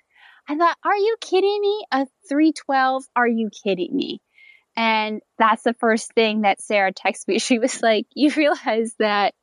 [0.47, 1.85] I thought, are you kidding me?
[1.91, 3.03] A 312?
[3.15, 4.21] Are you kidding me?
[4.75, 7.39] And that's the first thing that Sarah texted me.
[7.39, 9.33] She was like, You realize that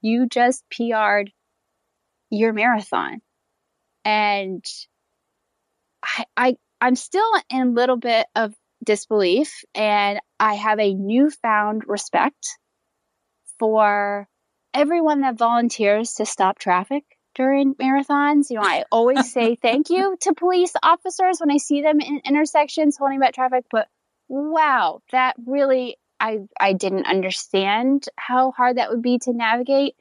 [0.00, 1.32] you just PR'd
[2.30, 3.20] your marathon.
[4.04, 4.64] And
[6.02, 8.54] I, I I'm still in a little bit of
[8.84, 12.58] disbelief and I have a newfound respect
[13.58, 14.28] for
[14.74, 17.04] everyone that volunteers to stop traffic
[17.34, 18.50] during marathons.
[18.50, 22.20] You know, I always say thank you to police officers when I see them in
[22.24, 23.88] intersections holding back traffic, but
[24.28, 29.94] wow, that really I I didn't understand how hard that would be to navigate.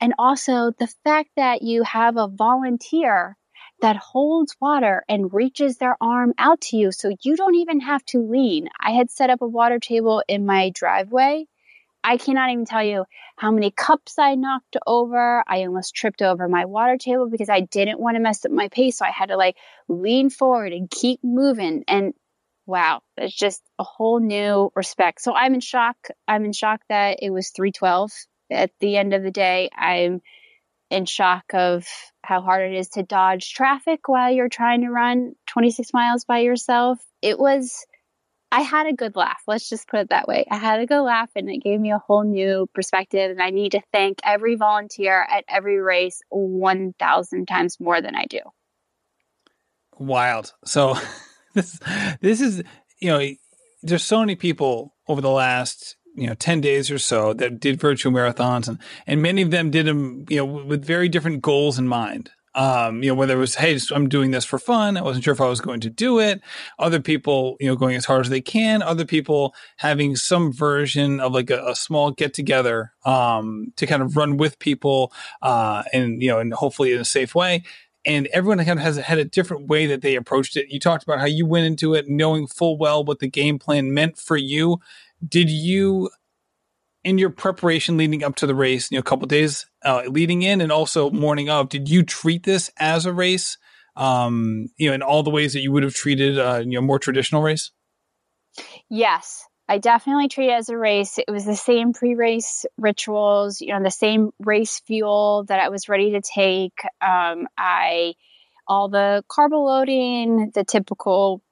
[0.00, 3.36] And also the fact that you have a volunteer
[3.82, 8.04] that holds water and reaches their arm out to you so you don't even have
[8.06, 8.68] to lean.
[8.80, 11.46] I had set up a water table in my driveway.
[12.04, 13.04] I cannot even tell you
[13.36, 15.42] how many cups I knocked over.
[15.46, 18.68] I almost tripped over my water table because I didn't want to mess up my
[18.68, 18.98] pace.
[18.98, 19.56] So I had to like
[19.88, 21.82] lean forward and keep moving.
[21.88, 22.14] And
[22.66, 25.22] wow, it's just a whole new respect.
[25.22, 25.96] So I'm in shock.
[26.28, 28.12] I'm in shock that it was 312
[28.52, 29.70] at the end of the day.
[29.76, 30.22] I'm
[30.92, 31.86] in shock of
[32.22, 36.40] how hard it is to dodge traffic while you're trying to run 26 miles by
[36.40, 36.98] yourself.
[37.22, 37.86] It was,
[38.52, 39.42] I had a good laugh.
[39.46, 40.44] Let's just put it that way.
[40.50, 43.30] I had a good laugh and it gave me a whole new perspective.
[43.30, 48.26] And I need to thank every volunteer at every race 1,000 times more than I
[48.26, 48.40] do.
[49.98, 50.52] Wild.
[50.64, 50.96] So,
[51.54, 51.78] this
[52.20, 52.62] this is
[52.98, 53.28] you know
[53.82, 57.80] there's so many people over the last you know 10 days or so that did
[57.80, 61.78] virtual marathons and and many of them did them you know with very different goals
[61.78, 64.96] in mind um, you know, whether it was, hey, I'm doing this for fun.
[64.96, 66.42] I wasn't sure if I was going to do it.
[66.78, 68.82] Other people, you know, going as hard as they can.
[68.82, 74.02] Other people having some version of like a, a small get together, um, to kind
[74.02, 77.62] of run with people, uh, and, you know, and hopefully in a safe way
[78.04, 80.68] and everyone kind of has had a different way that they approached it.
[80.70, 83.94] You talked about how you went into it knowing full well what the game plan
[83.94, 84.80] meant for you.
[85.26, 86.10] Did you
[87.04, 90.42] in your preparation leading up to the race, you know, a couple days uh, leading
[90.42, 93.58] in and also morning of, did you treat this as a race?
[93.96, 96.80] Um, you know, in all the ways that you would have treated, uh, you know,
[96.80, 97.72] more traditional race.
[98.88, 101.18] Yes, I definitely treat it as a race.
[101.18, 105.88] It was the same pre-race rituals, you know, the same race fuel that I was
[105.88, 106.78] ready to take.
[107.00, 108.14] Um, I
[108.66, 111.42] all the carb loading, the typical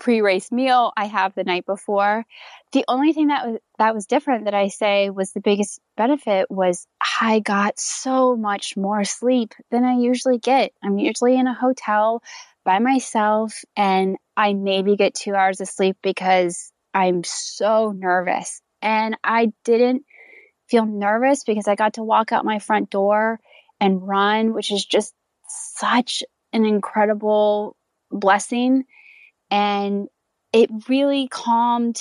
[0.00, 2.24] pre-race meal I have the night before.
[2.72, 6.50] The only thing that was that was different that I say was the biggest benefit
[6.50, 6.86] was
[7.20, 10.72] I got so much more sleep than I usually get.
[10.82, 12.22] I'm usually in a hotel
[12.64, 18.60] by myself and I maybe get 2 hours of sleep because I'm so nervous.
[18.82, 20.04] And I didn't
[20.68, 23.38] feel nervous because I got to walk out my front door
[23.80, 25.12] and run, which is just
[25.46, 26.22] such
[26.52, 27.76] an incredible
[28.10, 28.84] blessing.
[29.50, 30.08] And
[30.52, 32.00] it really calmed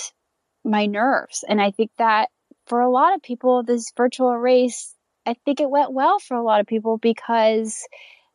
[0.63, 1.43] my nerves.
[1.47, 2.29] And I think that
[2.67, 4.93] for a lot of people, this virtual race,
[5.25, 7.87] I think it went well for a lot of people because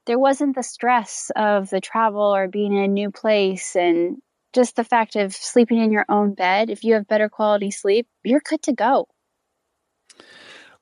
[0.06, 4.18] there wasn't the stress of the travel or being in a new place and
[4.52, 6.70] just the fact of sleeping in your own bed.
[6.70, 9.08] If you have better quality sleep, you're good to go.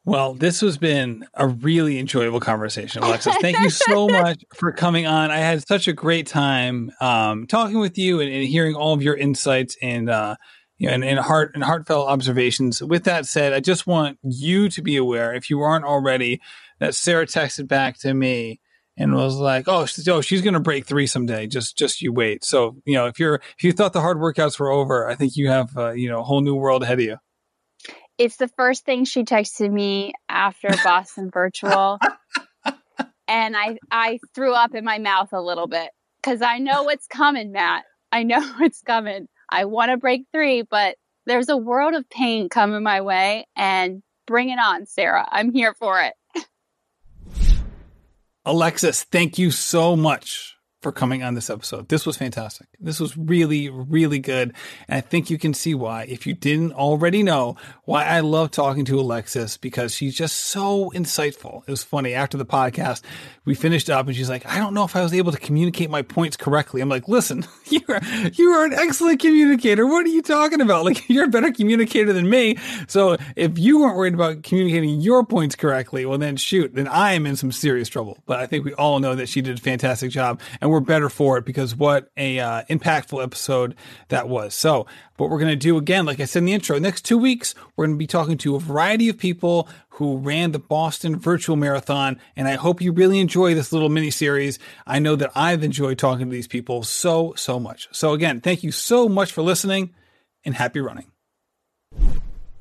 [0.04, 3.36] Well, this has been a really enjoyable conversation, Alexis.
[3.36, 5.30] Thank you so much for coming on.
[5.30, 9.02] I had such a great time um, talking with you and, and, hearing all of
[9.02, 10.34] your insights and uh,
[10.78, 12.82] you know, and, and heart and heartfelt observations.
[12.82, 16.40] With that said, I just want you to be aware, if you aren't already,
[16.80, 18.58] that Sarah texted back to me
[18.96, 21.46] and was like, "Oh, she's, oh, she's going to break three someday.
[21.46, 24.58] Just, just you wait." So, you know, if you're if you thought the hard workouts
[24.58, 27.04] were over, I think you have uh, you know a whole new world ahead of
[27.04, 27.18] you
[28.18, 31.98] it's the first thing she texted me after Boston Virtual.
[33.28, 35.90] and I I threw up in my mouth a little bit
[36.22, 37.84] cuz I know what's coming, Matt.
[38.10, 39.28] I know what's coming.
[39.50, 40.96] I want to break 3, but
[41.26, 45.26] there's a world of pain coming my way and bring it on, Sarah.
[45.30, 46.14] I'm here for it.
[48.44, 51.88] Alexis, thank you so much for coming on this episode.
[51.88, 52.66] This was fantastic.
[52.80, 54.52] This was really, really good.
[54.88, 58.50] And I think you can see why, if you didn't already know, why I love
[58.50, 61.62] talking to Alexis because she's just so insightful.
[61.66, 63.02] It was funny after the podcast,
[63.44, 65.88] we finished up and she's like, I don't know if I was able to communicate
[65.88, 66.80] my points correctly.
[66.80, 68.00] I'm like, listen, you're,
[68.34, 69.86] you are an excellent communicator.
[69.86, 70.84] What are you talking about?
[70.84, 72.58] Like, you're a better communicator than me.
[72.88, 77.12] So if you weren't worried about communicating your points correctly, well, then shoot, then I
[77.12, 78.18] am in some serious trouble.
[78.26, 80.40] But I think we all know that she did a fantastic job.
[80.60, 83.76] And we're better for it because what a uh, impactful episode
[84.08, 84.54] that was.
[84.54, 84.86] So,
[85.18, 87.54] what we're going to do again, like I said in the intro, next two weeks,
[87.76, 91.54] we're going to be talking to a variety of people who ran the Boston Virtual
[91.54, 92.18] Marathon.
[92.34, 94.58] And I hope you really enjoy this little mini series.
[94.86, 97.88] I know that I've enjoyed talking to these people so, so much.
[97.92, 99.94] So, again, thank you so much for listening
[100.44, 101.06] and happy running.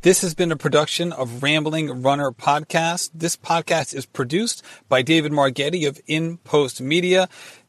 [0.03, 3.11] This has been a production of Rambling Runner Podcast.
[3.13, 7.29] This podcast is produced by David Margetti of In Post Media.